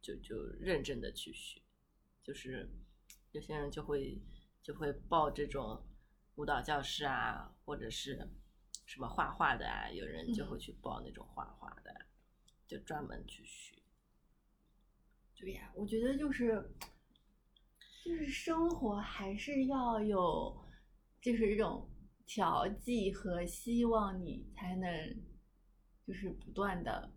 [0.00, 1.60] 就就认真的去学，
[2.22, 2.68] 就是
[3.32, 4.20] 有些人就会
[4.62, 5.86] 就会报这种
[6.36, 8.28] 舞蹈教室啊，或者是。
[8.86, 9.90] 什么画画的啊？
[9.90, 12.04] 有人就会去报那种画画的，
[12.66, 13.82] 就专门去学。
[15.34, 16.70] 对呀，我觉得就是，
[18.04, 20.62] 就是生活还是要有，
[21.22, 21.88] 就是这种
[22.26, 25.22] 调剂和希望，你才能
[26.06, 27.12] 就是不断的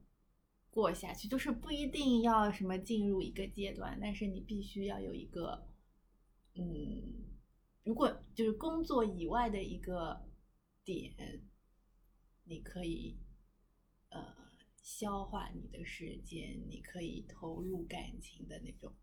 [0.70, 1.28] 过下去。
[1.28, 5.68] 就是不一定要什么进入一个阶段，但是你必须要有一个，
[6.56, 7.26] 嗯，
[7.84, 10.30] 如果就是工作以外的一个
[10.84, 11.44] 点。
[12.50, 13.20] 你可以，
[14.08, 14.26] 呃，
[14.82, 18.96] 消化你的时间，你可以投入感情的那种，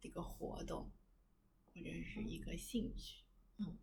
[0.00, 0.90] 这个活动，
[1.66, 3.22] 或者是一个兴趣。
[3.58, 3.76] 嗯，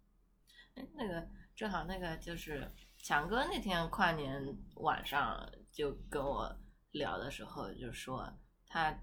[0.76, 6.56] 哎，那个正好那个就是强哥那天跨年晚上就跟我
[6.92, 8.32] 聊的时候，就说
[8.68, 9.00] 他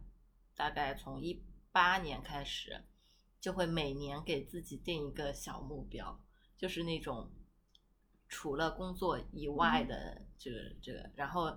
[0.55, 2.85] 大概从一八年开始，
[3.41, 6.21] 就会每年给自己定一个小目标，
[6.57, 7.33] 就是那种。
[8.31, 11.51] 除了工作以外的这个这个，然后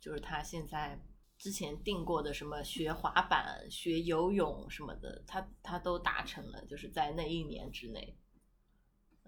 [0.00, 1.00] 就是他现在
[1.36, 8.18] 之前定过的什么学滑板、学游泳什么的，他他都达成了，就是在那一年之内。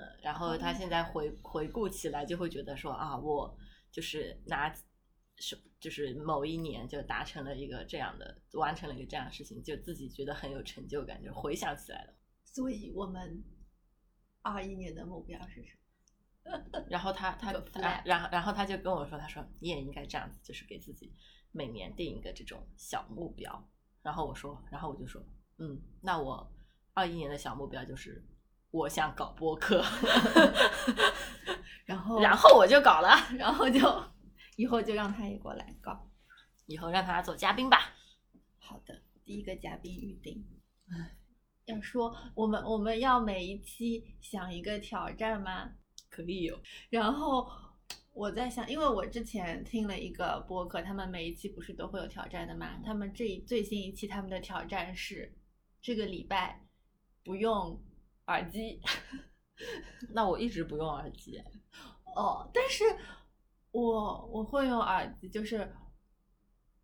[0.00, 3.56] 嗯，然后他现在回回顾起来，就会觉得说啊，我
[3.92, 4.72] 就是拿
[5.36, 12.14] 是就是某一年就达成了一个这样的，完成了一个这样的事情，就自己觉得很有成就感，就回想起来了。
[12.44, 13.44] 所以我们
[14.42, 16.80] 二一年的目标是什么？
[16.88, 21.14] 然后他他他，然后然后他就跟我说，他说你也应该这样子，就是给自己
[21.52, 23.68] 每年定一个这种小目标。
[24.02, 25.22] 然后我说，然后我就说，
[25.58, 26.50] 嗯，那我
[26.94, 28.24] 二一年的小目标就是
[28.70, 29.84] 我想搞播客，
[31.84, 33.80] 然后然后我就搞了， 然后就
[34.56, 36.08] 以后就让他也过来搞，
[36.66, 37.94] 以后让他做嘉宾吧。
[38.58, 40.44] 好的，第一个嘉宾预定。
[41.66, 45.70] 要说我们我们要每一期想一个挑战吗？
[46.08, 47.48] 可以有，然后
[48.12, 52.78] 我在想，因为我之前听了一个播客，他们每一期不是都会有挑战的嘛？
[52.84, 55.32] 他们这最新一期他们的挑战是
[55.80, 56.66] 这个礼拜
[57.24, 57.80] 不用
[58.30, 58.80] 耳机。
[60.14, 61.42] 那我一直不用耳机。
[62.16, 62.84] 哦，但是
[63.72, 65.58] 我我会用耳机，就是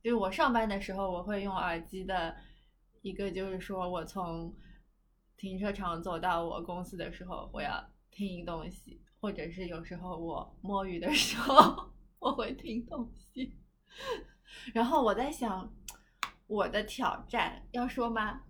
[0.03, 2.37] 就是我上班的时候我会用耳机的
[3.03, 4.55] 一个，就是说我从
[5.37, 9.03] 停车场走到我公司的时候，我要听东西。
[9.19, 11.91] 或者是有时候我摸鱼的时候，
[12.21, 13.59] 我会听东西。
[14.75, 15.73] 然后我在想，
[16.47, 18.43] 我的挑战要说吗？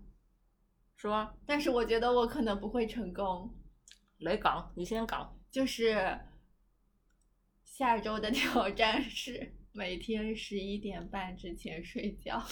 [0.97, 1.33] 说。
[1.45, 3.55] 但是我觉得我可能不会成功。
[4.19, 5.33] 来讲，你先讲。
[5.49, 6.19] 就是
[7.63, 12.43] 下周的挑战是每天十一点半之前睡觉。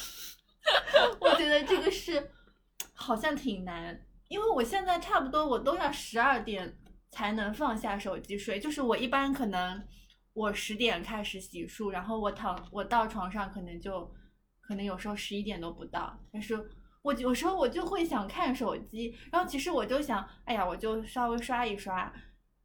[1.19, 2.31] 我觉得这个是
[2.93, 6.77] 好像挺难，因为我现在差不多我都要十二点。
[7.11, 9.81] 才能放下手机睡，就是我一般可能
[10.33, 14.13] 我十点开始洗漱，然后我躺我到床上可能就
[14.59, 16.69] 可能有时候十一点都不到，但是
[17.06, 22.12] 我有时候我就会想看手机，然后其实我就想，哎呀，我就稍微刷一刷，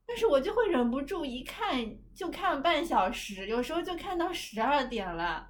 [0.06, 1.78] 但是我就会忍不住一看
[2.14, 5.46] 就看半小时，有时候就看到十二点了，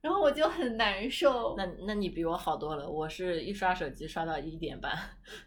[0.00, 1.56] 然后我就很难受。
[1.56, 4.96] 那那你比我好多了，我是一刷手机刷到一点半，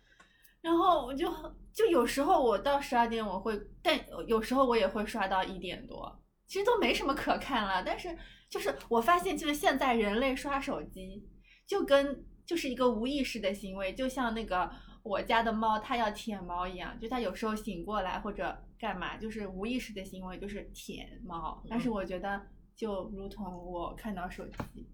[0.61, 1.31] 然后我就。
[1.73, 7.81] 就有时候我到十二点我会，但有时候我也会刷到一点多，其实都没什么可看了。
[7.81, 8.13] 但是
[8.49, 11.25] 就是我发现，就是现在人类刷手机
[11.65, 14.71] 就跟就是一个无意识的行为，就像那个
[15.03, 21.63] 我家的猫它要舔毛一样，就它有时候醒过来或者干嘛，就是无意识的行为就是舔猫。
[21.69, 22.41] 但是我觉得
[22.75, 24.89] 就如同我看到手机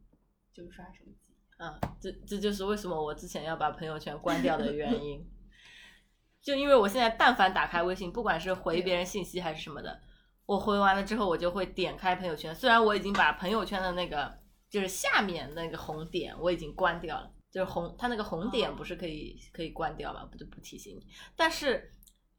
[0.53, 5.27] 就刷手机，嗯，这这就是为什么我之前要把朋友圈关掉的 原因。
[6.39, 9.99] 就因为我现在但凡打开微信，不管是回别人信息还是什么的，
[10.45, 12.55] 我回完了之后，我就会点开朋友圈。
[12.55, 14.39] 虽然我已经把朋友圈的那个
[14.69, 21.07] 就是下面那个红点我已经关掉了，就是红它那个红点不是可以可以关掉嘛，不就不提醒你。
[21.35, 21.91] 但是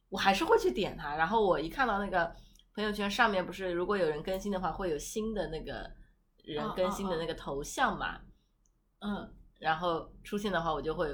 [0.09, 1.17] 我还是会去点它。
[1.17, 2.33] 然后我一看到那个
[2.73, 5.91] 朋友圈上面不是如果有人更新的话，会有新的那个
[6.45, 8.21] 人更新的那个头像嘛，
[9.01, 11.09] 嗯，然后出现的话，我就会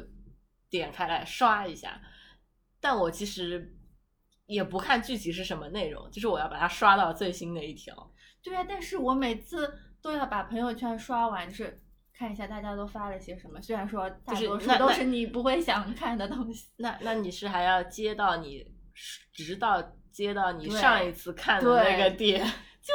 [0.68, 1.98] 点开来刷一下。
[2.78, 3.74] 但我其实
[4.44, 8.12] 也不看具体是什么内容，就是我要把它刷到最新的一条。
[8.42, 11.82] 对啊，但是我每次都要把朋友圈刷完，就是
[12.16, 13.60] 看一下大家都发了些什么。
[13.60, 16.70] 虽然说大多数都是你不会想看的东西。
[16.78, 18.64] 那那你是还要接到你，
[19.32, 22.44] 直到接到你上一次看的那个点，
[22.80, 22.92] 就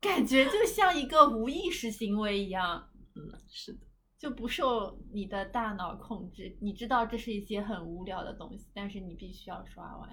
[0.00, 2.88] 感觉就像一个无意识行为一样。
[3.14, 3.80] 嗯，是的。
[4.16, 10.08] 就不受你的大脑控制，你知道这是一些很无聊的东西，但是你必须要刷完，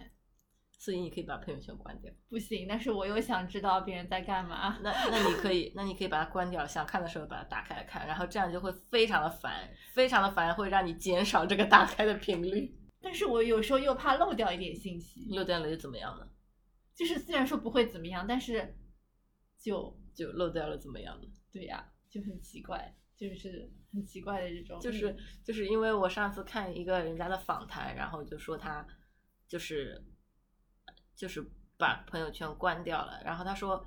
[0.84, 2.12] 所以你可以把朋友圈关掉。
[2.28, 4.80] 不行，但是我又想知道别人在干嘛。
[4.82, 12.76] 那那你可以，那你可以把它关掉，想看的时候把它打开来看，然后这样就会非常的烦，非常的烦，会让你减少这个打开的频率。
[13.00, 16.28] 但是我有时候又怕漏掉一点信息，漏掉了又怎么样呢？
[16.96, 18.76] 就是虽然说不会怎么样，但是
[19.60, 21.28] 就就漏掉了怎么样呢？
[21.52, 22.96] 对呀，就很奇怪。
[23.16, 28.84] 就是很奇怪的这种，就是就是因为我上次看一个人家的访谈，然后就说他
[29.48, 30.04] 就是
[31.22, 31.40] 就是
[31.78, 33.86] 把朋友圈关掉了，然后他说，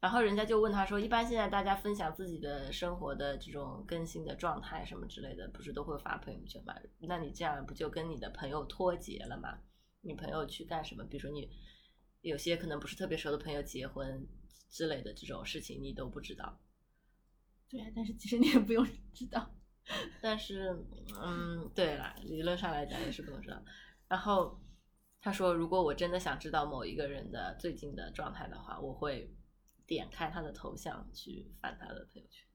[0.00, 6.74] 然后人家就问他说，一般现在大家分享自己的生活的这种更新的状态什么之类的，不是都会发朋友圈吗？
[6.98, 9.56] 那你这样不就跟你的朋友脱节了吗？
[10.00, 11.04] 你朋友去干什么？
[11.04, 11.48] 比如说你
[12.22, 14.26] 有些可能不是特别熟的朋友结婚
[14.68, 16.58] 之类的这种事情，你都不知道。
[17.68, 19.48] 对，但是其实你也不用知道。
[20.20, 20.76] 但是，
[21.22, 23.62] 嗯，对了，理论上来讲也是不用知道。
[24.08, 24.60] 然后
[25.24, 29.34] 他说，如果我真的想知道某一个人的最近的状态的话，我会
[29.86, 32.46] 点开他的头像去翻他的朋友圈。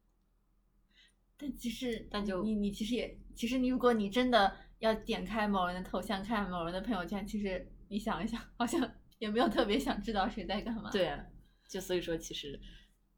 [1.36, 8.80] 但其实，但就你你其实也，其实你如果你真的要点开某人的头像看某人的朋友圈，其实你想一想，好像
[9.18, 10.92] 也没有特别想知道谁在干嘛。
[10.92, 11.26] 对啊，
[11.68, 12.62] 就所以说，其实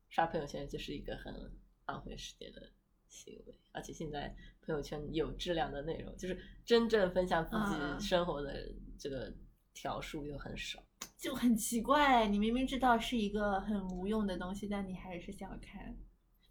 [0.08, 1.52] 刷朋友圈就是一个很。
[1.88, 2.70] 浪费时间的
[3.10, 8.72] 行为，而且现在朋友圈有质量的内容，就是真正分享自己生活的
[9.02, 9.34] 这个
[9.74, 10.80] 条数又很少，
[11.18, 12.28] 就很奇怪。
[12.28, 15.98] 你明明知道是一个很无用的东西，但你还是想看。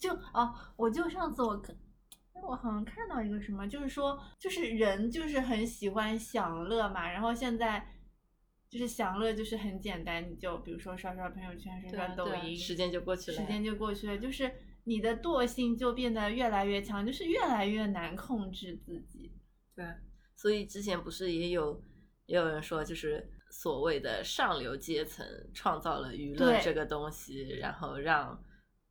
[0.01, 1.77] 就哦，我就上次我看，
[2.43, 7.87] 我好像看到一个什么，就是说，就是人就是很喜欢享乐嘛，然后现在
[8.69, 14.53] 就是享乐就是很简单，你就比如说刷刷朋友圈，刷刷抖音，时间就过去了，时间就过去了，就是。
[14.85, 19.31] 你的惰性就变得越来越强，就是越来越难控制自己。
[19.77, 19.85] 对，
[20.35, 21.81] 所以之前不是也有
[22.31, 28.41] 也有人说，就是所谓的上流阶层创造了娱乐这个东西，然后让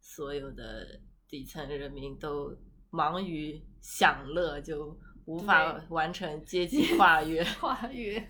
[0.02, 2.54] 所有的底层人民都
[2.90, 7.42] 忙于享乐，就无法完成阶级 跨越。
[7.62, 8.30] 跨越，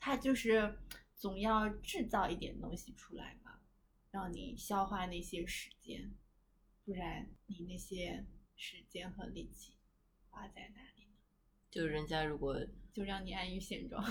[0.00, 0.76] 他就是
[1.14, 3.60] 总要制造一点东西出来吧，
[4.10, 6.12] 让你消化那些时间。
[6.84, 9.76] 不然你那些时间和力气
[10.30, 11.16] 花在哪里呢？
[11.70, 12.56] 就人家如果
[12.92, 14.02] 就让你安于现状，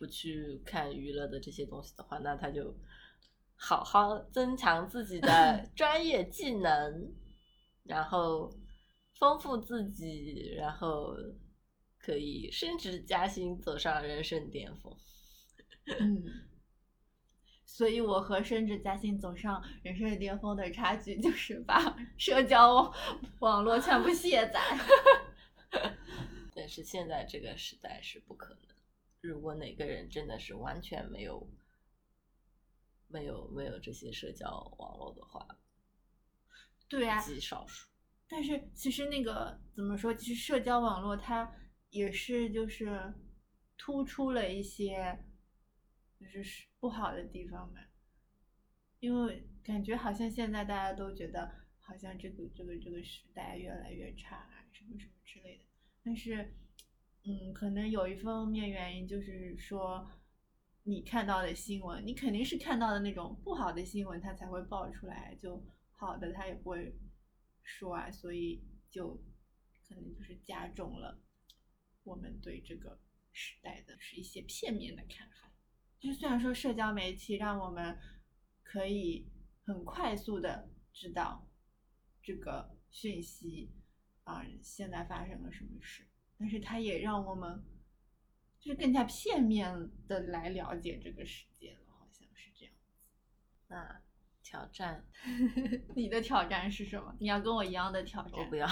[0.00, 2.74] 不去看娱乐的这些东西的话，那他就
[3.54, 7.12] 好好增强自己的 专业技能，
[7.84, 8.50] 然后
[9.18, 11.14] 丰富自己，然后
[11.98, 14.96] 可以升职加薪，走上人生巅峰。
[16.00, 16.24] 嗯。
[17.66, 22.92] 所以，我和升职加薪、走上人生巅峰的差距，就是把 社交
[23.38, 24.60] 网络全部卸载。
[26.54, 28.79] 但是现在这个时代是不可能。
[29.20, 31.48] 如果哪个人真的是完全没有、
[33.08, 35.46] 没有、没有这些社交网络的话，
[36.88, 37.88] 对啊，极少数。
[38.28, 40.14] 但是其实那个怎么说？
[40.14, 41.52] 其实社交网络它
[41.90, 43.14] 也是就是
[43.76, 45.24] 突出了一些。
[46.20, 47.80] 就是不好的地方吧，
[48.98, 55.64] 因为感觉好像现在大家都觉得好像这个这个这个时代越来越差啊，什么什么之类的。
[56.04, 56.54] 但是，
[57.24, 60.10] 嗯，可能有一方面原因就是说，
[60.84, 65.62] 你看到的新闻，你肯定是看到的那种不好的新闻，它才会爆出来，就
[65.92, 66.96] 好的它也不会
[67.62, 69.14] 说啊，所以就
[69.86, 71.20] 可能就是加重了
[72.04, 72.98] 我们对这个
[73.32, 75.52] 时代的是一些片面的看法。
[75.98, 77.98] 就是虽然说社交媒体让我们
[78.62, 79.30] 可以
[79.62, 81.46] 很快速的知道
[82.22, 83.70] 这个讯息
[84.24, 86.06] 啊，现在发生了什么事，
[86.40, 87.62] 但是它也让我们
[88.58, 92.94] 就是更加片面的来了解这个世界了，好像是这样子。
[93.68, 94.00] 那
[94.42, 95.04] 挑战，
[95.94, 97.14] 你的挑战是什么？
[97.20, 98.32] 你要跟我一样的挑战？
[98.32, 98.66] 我不要，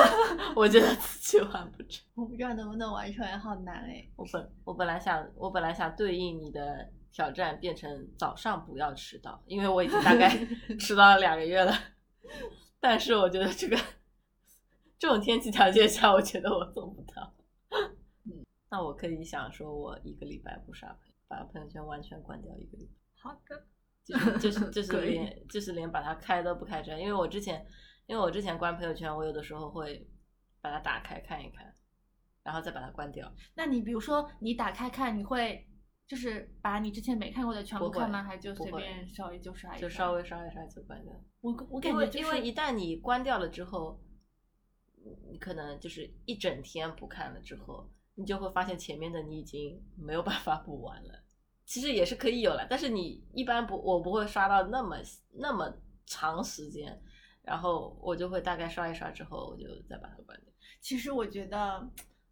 [0.54, 2.04] 我觉得自己完不成。
[2.14, 4.06] 我不知道能不能完成，好难哎。
[4.14, 10.28] 我本我本来想，我本来想对应你的挑战变成早上不要迟到，因为我已经大概
[10.78, 11.72] 迟到了两个月了。
[12.78, 13.76] 但是我觉得这个
[14.98, 17.34] 这种天气条件下，我觉得我做不到。
[18.24, 21.12] 嗯， 那我可以想说，我一个礼拜不刷朋友。
[21.28, 23.20] 把朋友圈完全关掉一个礼拜。
[23.20, 23.66] 好的，
[24.04, 27.66] 就是就是 就是连就是连把它开都不开着，因为我之前
[28.06, 30.08] 因为我之前关朋友圈，我有的时候会
[30.60, 31.74] 把它打开看一看，
[32.44, 33.28] 然后再把它关掉。
[33.56, 35.66] 那你比如说你打开看，你会
[36.06, 38.22] 就是把你之前没看过的全部看吗？
[38.22, 41.12] 还就随便稍微就刷一就稍微刷一刷就关掉。
[41.40, 44.00] 我我感觉因为一旦你关掉了之后，
[45.30, 51.22] 你可能就是一整天不看了之后，你就会发现前面的你已经 没有办法补完了。
[51.64, 54.96] 其实也是可以有了，但是你一般不，我不会刷到那么
[55.32, 55.72] 那么
[56.04, 57.02] 长时间，
[57.42, 60.52] 然后我就会大概刷一刷之后，我就再把它关掉。
[60.80, 61.90] 其实我觉得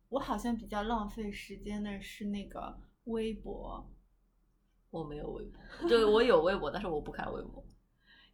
[0.08, 3.84] 我好像比较浪费时间的是那个微博，
[4.90, 7.66] 我没有微博，对我有微博，但是我不看微博，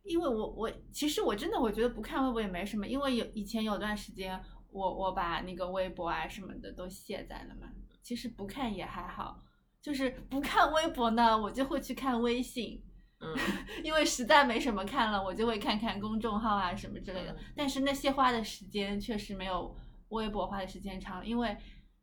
[0.03, 7.71] 因为我我其实我真的我觉得不看微博也没什么，因为有以前有段时间我我把那个微博啊什么的都卸载了嘛，
[8.03, 9.43] 其实不看也还好。
[9.81, 12.83] 就是不看微博呢，我就会去看微信，
[13.21, 13.35] 嗯，
[13.83, 17.37] 因为实在没什么看了，我就会看看公众号啊什么之类的。
[17.55, 19.75] 但是那些花的时间确实没有
[20.09, 21.57] 微博花的时间长，因为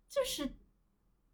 [0.09, 0.49] 就是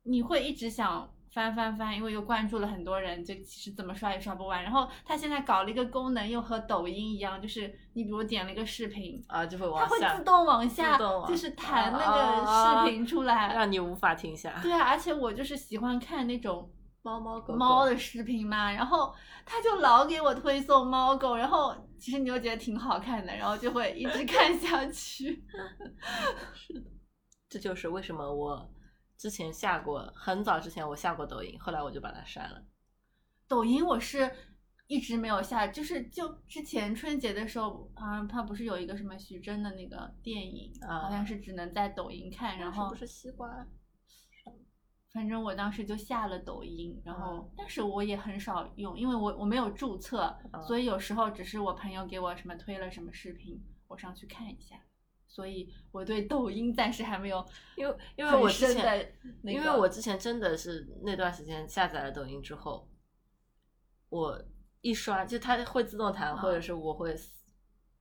[0.04, 1.13] 你会一直想。
[1.34, 4.62] 翻翻翻，因为又关注了很多人，就其实怎么刷也刷不完。
[4.62, 10.96] 然后他现在搞了一个功能，又和抖音一样，就是你比如点了一个视频啊，就会往下它会自动往下，
[11.28, 14.60] 就是弹那个视频出来，让你无法停下。
[14.62, 16.72] 对啊，而且我就是喜欢看那种
[17.02, 19.12] 猫猫狗猫的视频嘛，然后
[19.44, 25.44] 他就老给我推送猫狗，然后其实你又觉得挺好看的，然后就会一直看下去。
[26.54, 26.82] 是的，
[27.50, 28.70] 这就是为什么我。
[29.24, 32.62] 之前下过，很早之前我下过抖音，后来我就把它删了。
[33.48, 34.30] 抖音我是
[34.88, 43.66] 一直没有下，就是就之前春节的时候，啊，它不是有一个什么徐峥的那个电影，好像是只能在抖音看，然后不是西瓜，
[45.14, 54.83] 反正我当时就下了抖音，然后但是我也很少用，因为我我没有注册，所以有时候只是我朋友给我什么推了什么视频，我上去看一下。
[55.34, 57.44] 所以我对抖音暂时还没有，
[57.76, 59.12] 因为因为我之前，
[59.42, 62.88] 因为我之前真的是那段时间下载了抖音之后，
[64.10, 64.40] 我
[64.82, 67.16] 一刷就它会自动弹，或者是我会，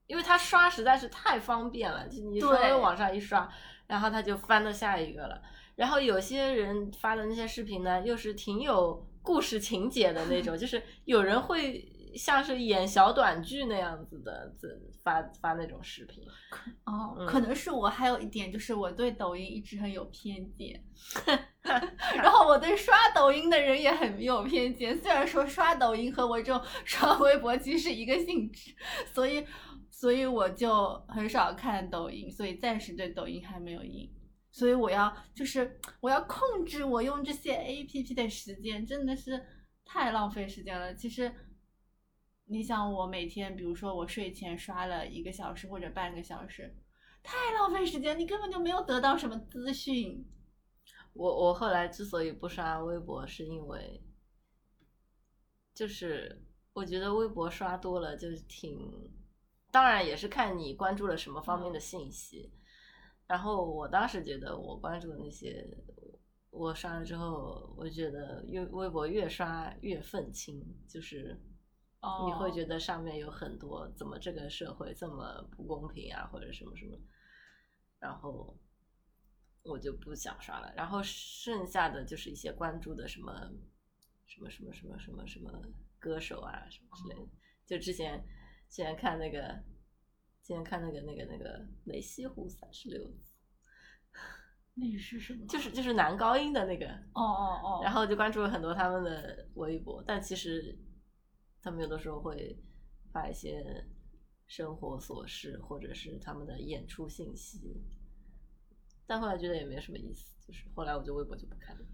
[0.05, 3.51] 因为它刷实在是太方便了，就你稍微往上一刷，
[3.87, 5.41] 然后它就翻到下一个了。
[5.75, 11.89] 然后有些人发的那些视频呢，又是挺有故事情节的那种，就是有人会。
[12.15, 14.53] 像是演小短剧那样子的，
[15.03, 16.23] 发发那种视频。
[16.85, 20.83] 哦，可能是我还有一点，就是我对抖音一直很有偏见，
[22.15, 24.97] 然后我对刷抖音的人也很有偏见。
[24.97, 28.73] 虽然说刷抖音和我这种 刷微博其实是一个性质，
[29.13, 29.45] 所以
[29.89, 34.09] 所以我就很少看抖音，所以暂时对抖音还没有瘾。
[34.51, 39.43] 所以我要就是我要控制我用这些 A P P 的时间，真的是
[39.83, 40.93] 太浪费时间了。
[40.93, 41.33] 其实。
[42.53, 46.71] 你想我每天，比如说我睡前刷了一个小时或者半个小时，
[47.23, 50.23] 太浪费时间，你根本就没有得到什么资讯。
[51.13, 54.03] 我我后来之所以不刷微博，是因为，
[55.73, 56.43] 就是
[56.73, 58.79] 我觉得微博刷多了就是挺，
[59.71, 62.53] 当然也是看你关注了什么方面的信息。
[63.25, 65.65] 然后我当时觉得我关注的那些，
[66.51, 71.41] 我刷了之后，我觉得越微博越刷越愤青，就是。
[72.25, 76.97] 你会觉得上面有很多怎么这个社会这么不公平啊，或者什么什么，
[77.97, 78.59] 然后
[79.63, 80.73] 我就不想刷了。
[80.75, 83.31] 然后剩下的就是一些关注的什么
[84.25, 85.49] 什么什么什么什么什么
[85.97, 87.31] 歌手啊什么之类的。
[87.65, 88.21] 就之前
[88.69, 89.63] 之前看那个，
[90.41, 93.33] 之前看那个那个那个梅西湖三十六子，
[94.75, 95.47] 那是什么？
[95.47, 96.85] 就是就是男高音的那个。
[97.13, 97.79] 哦哦哦。
[97.81, 100.77] 然后就关注了很多他们的微博，但其实。
[101.63, 102.61] 他们有的时候会
[103.13, 103.63] 发一些
[104.47, 107.81] 生活琐事，或者是他们的演出信息，
[109.07, 111.85] 但后来觉得也没什么意思，就是后来我就微博就不看了。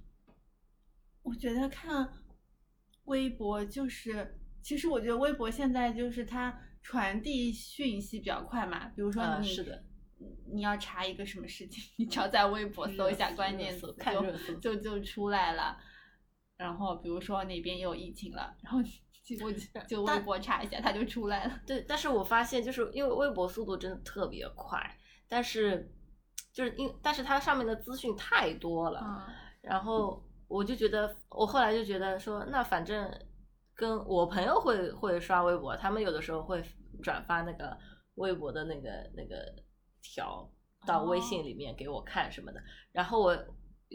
[1.22, 2.12] 我觉得看
[3.04, 9.86] 微博就是，其实我觉得微博现在就是它传递讯息比较快嘛，比如说你是的，
[10.52, 13.96] 你要查一个什么事情，你只要在微博搜一下关键词，
[14.60, 15.78] 就就就出来了。
[16.58, 18.80] 然后比如说哪边有疫情了，然后。
[19.43, 19.51] 我
[19.88, 21.60] 就微博查一下，它就出来了。
[21.65, 24.80] 对，但是我发现就是因为微博速度真的特别快，
[25.27, 25.91] 但是
[26.53, 29.26] 就是因但是它上面的资讯太多了，
[29.61, 33.11] 然后我就觉得，我后来就觉得说，那反正
[33.76, 36.64] 跟我朋友会会刷微博，他们有的时候会
[37.01, 37.77] 转发那个
[38.15, 39.53] 微博的那个那个
[40.01, 40.49] 条
[40.85, 42.61] 到微信里面给我看什么的，
[42.91, 43.38] 然后我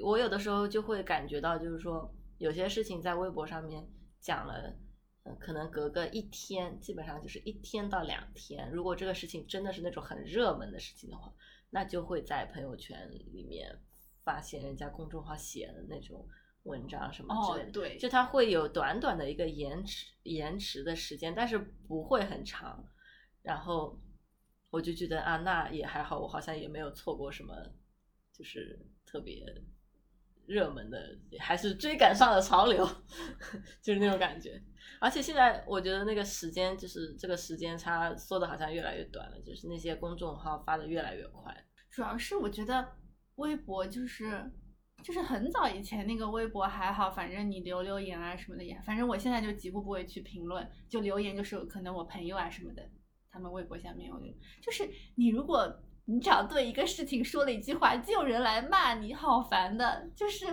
[0.05, 2.13] 我有的时候就会感觉到就是说。
[2.39, 3.87] 有些事情在微博上面
[4.21, 4.77] 讲了，
[5.25, 8.71] 嗯，可能隔个一天，基本上就是一天到两天。
[8.71, 11.33] 如果这个事情真的是那种很热门的事情的话，
[11.71, 13.81] 那就会在朋友圈里面
[14.23, 16.29] 发现人家公众号写的那种
[16.65, 17.73] 文章什么之类的。
[17.73, 22.87] 对，就它会有短短的一个延迟延迟的时间，但是不会很长。
[23.41, 23.99] 然后
[24.69, 27.55] 我就觉得啊，那也还好，我好像也没有错过什么，
[28.31, 29.43] 就是特别。
[30.47, 30.99] 热门的
[31.39, 32.87] 还是追赶上了潮流，
[33.83, 34.63] 就是那种感觉。
[35.01, 41.55] 而且现在我觉得那个时间就是这个时间差缩的好像越来越短了，就是那些公众号发的越来越快。
[41.91, 42.87] 主要是我觉得
[43.37, 44.51] 微博就是
[45.03, 52.83] 就是很早以前那个微博还好，反正你留留言啊什么的也，反正我现在就几乎不会去评论，就留言就是可能我朋友啊什么的，
[53.31, 54.27] 他们微博下面我就，
[54.63, 55.84] 就是你如果。
[56.07, 60.07] 你只要对一个事情说了一句话，就有人来骂你，好烦的。
[60.15, 60.47] 就是，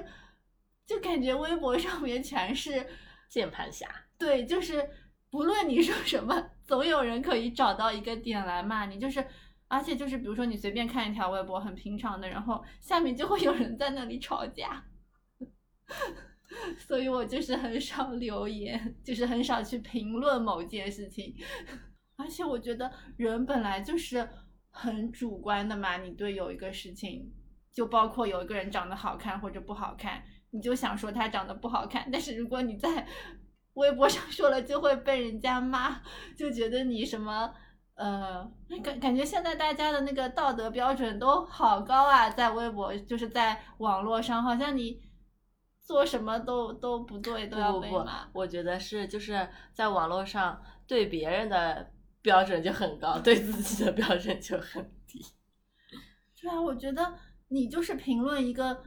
[0.88, 2.88] 就感觉微博上面全是
[3.30, 3.86] 键盘侠。
[4.18, 4.90] 对，就是
[5.30, 8.98] 不论你说什么，总有人可以找到一个点来骂你。
[8.98, 9.28] 就是，
[9.68, 14.86] 而且就是，比如说你随便看一条微博，很平常的，然后下面就会有人在那里吵架。
[16.78, 21.36] 所以我就是很少留言，就是很少去评论某件事情。
[22.16, 24.30] 而且我觉得人本来就是。
[24.72, 27.32] 很主观的嘛，你对有一个事情，
[27.72, 33.06] 就包括有一个人长得好看或者不好看，你就想说他长得不好看，但是如果你在
[33.76, 36.02] 微博上说了，就会被人家骂，
[36.38, 37.54] 就觉得你什么，
[37.96, 38.50] 呃，
[38.84, 45.02] 感感觉现在大家的那个道德标准都好高啊，在微博就是在网络上，好像你
[45.82, 48.30] 做什么都都不对，都要被骂。
[48.34, 51.92] 我觉得是就是在网络上对别人的。
[52.22, 55.20] 标准就很高，对自己的标准就很低。
[56.40, 57.18] 对啊，我觉得
[57.50, 58.84] 你就是评论一个，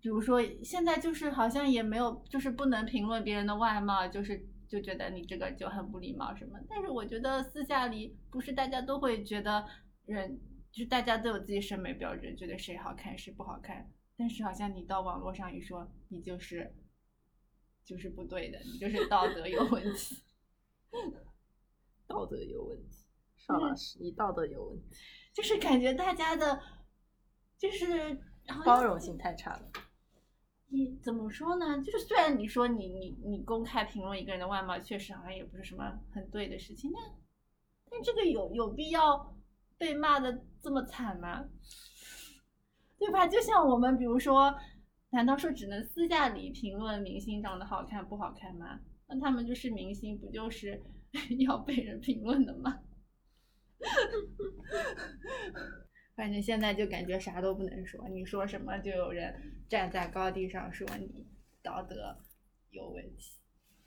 [0.00, 6.58] 比如说现在就是好像也没有，就是不能评论别人的外貌，就是就觉得你这个就很不礼貌什么。
[6.68, 9.64] 但是我觉得私下里不是大家都会觉得
[10.06, 10.40] 人，
[10.72, 13.88] 就是大家都有自己审美标准，觉得谁好看谁不好看。
[14.16, 16.74] 但是好像你到网络上一说，你就是
[17.84, 20.22] 就是不对的，你就是道德有问题。
[22.06, 23.04] 道德有问题，
[23.36, 24.96] 邵老师，你道德有问题，
[25.34, 26.60] 就是感觉大家的，
[27.58, 28.18] 就是
[28.64, 29.70] 包容性太差了。
[30.68, 31.80] 你怎么说呢？
[31.82, 37.02] 就是虽然你说你你你公开评论一个人的外貌，确实好像也不是什么很对的事情，但
[37.90, 39.36] 但这个有有必要
[39.78, 41.44] 被骂的这么惨吗？
[42.98, 43.26] 对吧？
[43.26, 44.54] 就像我们比如说，
[45.10, 48.80] 难道说只能私下里评论明星长得好看不好看吗？
[49.06, 50.82] 那他们就是明星，不就是？
[51.46, 52.82] 要被人评论的吗？
[56.16, 61.26] 反正现在就感觉啥都不能说，你说什么就有人站在高地上说你
[61.62, 62.18] 道德
[62.70, 63.38] 有问题。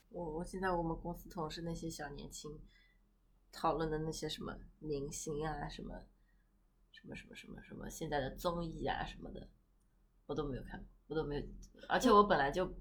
[0.10, 2.60] 我我现在我们公司同事那些小年轻
[3.52, 6.04] 讨论的那些什么明星啊，什么
[6.92, 9.50] 什么什么什么什么现在的综艺啊什么的，
[10.28, 11.44] 我都没有看，我都没有，
[11.88, 12.72] 而且我本来就。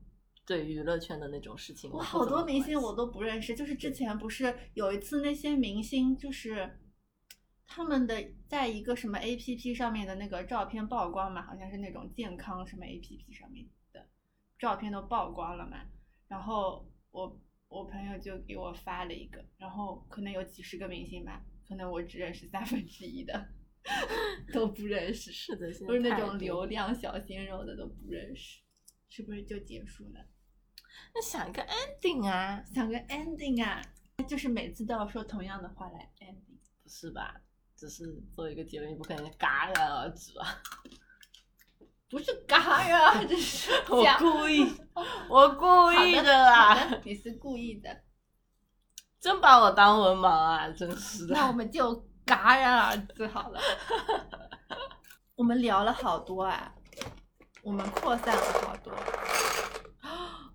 [0.48, 3.54] 对娱乐圈的那种事情，我好多明星我都不认识。
[3.54, 6.80] 就是之前不是有一次那些明星，就是
[7.66, 14.08] 他们的在一个什么 A P P 上面的那个照片曝光嘛，好像是那种健康什么 A P P 上面的
[14.58, 15.84] 照片都曝光了嘛。
[16.28, 17.38] 然后我
[17.68, 23.48] 我朋友就给我发了一个，然后可能有几十个明星吧，可能我只认识三分之一的，
[24.50, 25.30] 都不认识。
[25.30, 28.62] 是的，都是那种流量小鲜肉的都不认识，
[29.10, 30.24] 是不是就结束了？
[31.14, 33.80] 那想一个 ending 啊，想个 ending 啊，
[34.26, 37.34] 就是每次都要说同样的话来 ending，不是吧？
[37.76, 38.04] 只是
[38.34, 40.60] 做一个结论，不可能戛然而止啊。
[42.10, 44.66] 不是戛然而止，是 我故意，
[45.28, 46.98] 我故意的啦。
[47.04, 48.00] 你是故意的，
[49.20, 50.68] 真把我当文盲啊！
[50.70, 51.34] 真是的。
[51.34, 51.94] 那我们就
[52.24, 53.60] 戛然而止好了。
[55.36, 56.74] 我们聊了好多啊，
[57.62, 58.92] 我们扩散了好多。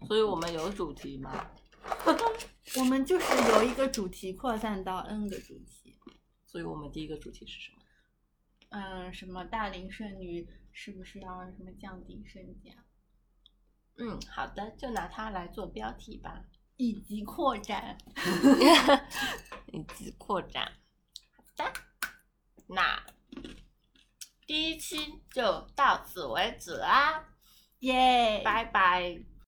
[0.07, 1.51] 所以我们有主题吗？
[2.77, 5.95] 我们就是由一个主题扩散到 N 个主题。
[6.45, 7.77] 所以我们第一个主题是什么？
[8.69, 12.71] 嗯，什么大龄剩女是不是要什么降低身价？
[13.97, 16.45] 嗯，好的，就拿它来做标题吧。
[16.77, 17.97] 以及扩展。
[19.71, 20.71] 以及扩展。
[21.35, 21.73] 好的，
[22.67, 23.03] 那
[24.47, 27.29] 第一期就到此为止啦。
[27.79, 29.23] 耶，拜拜。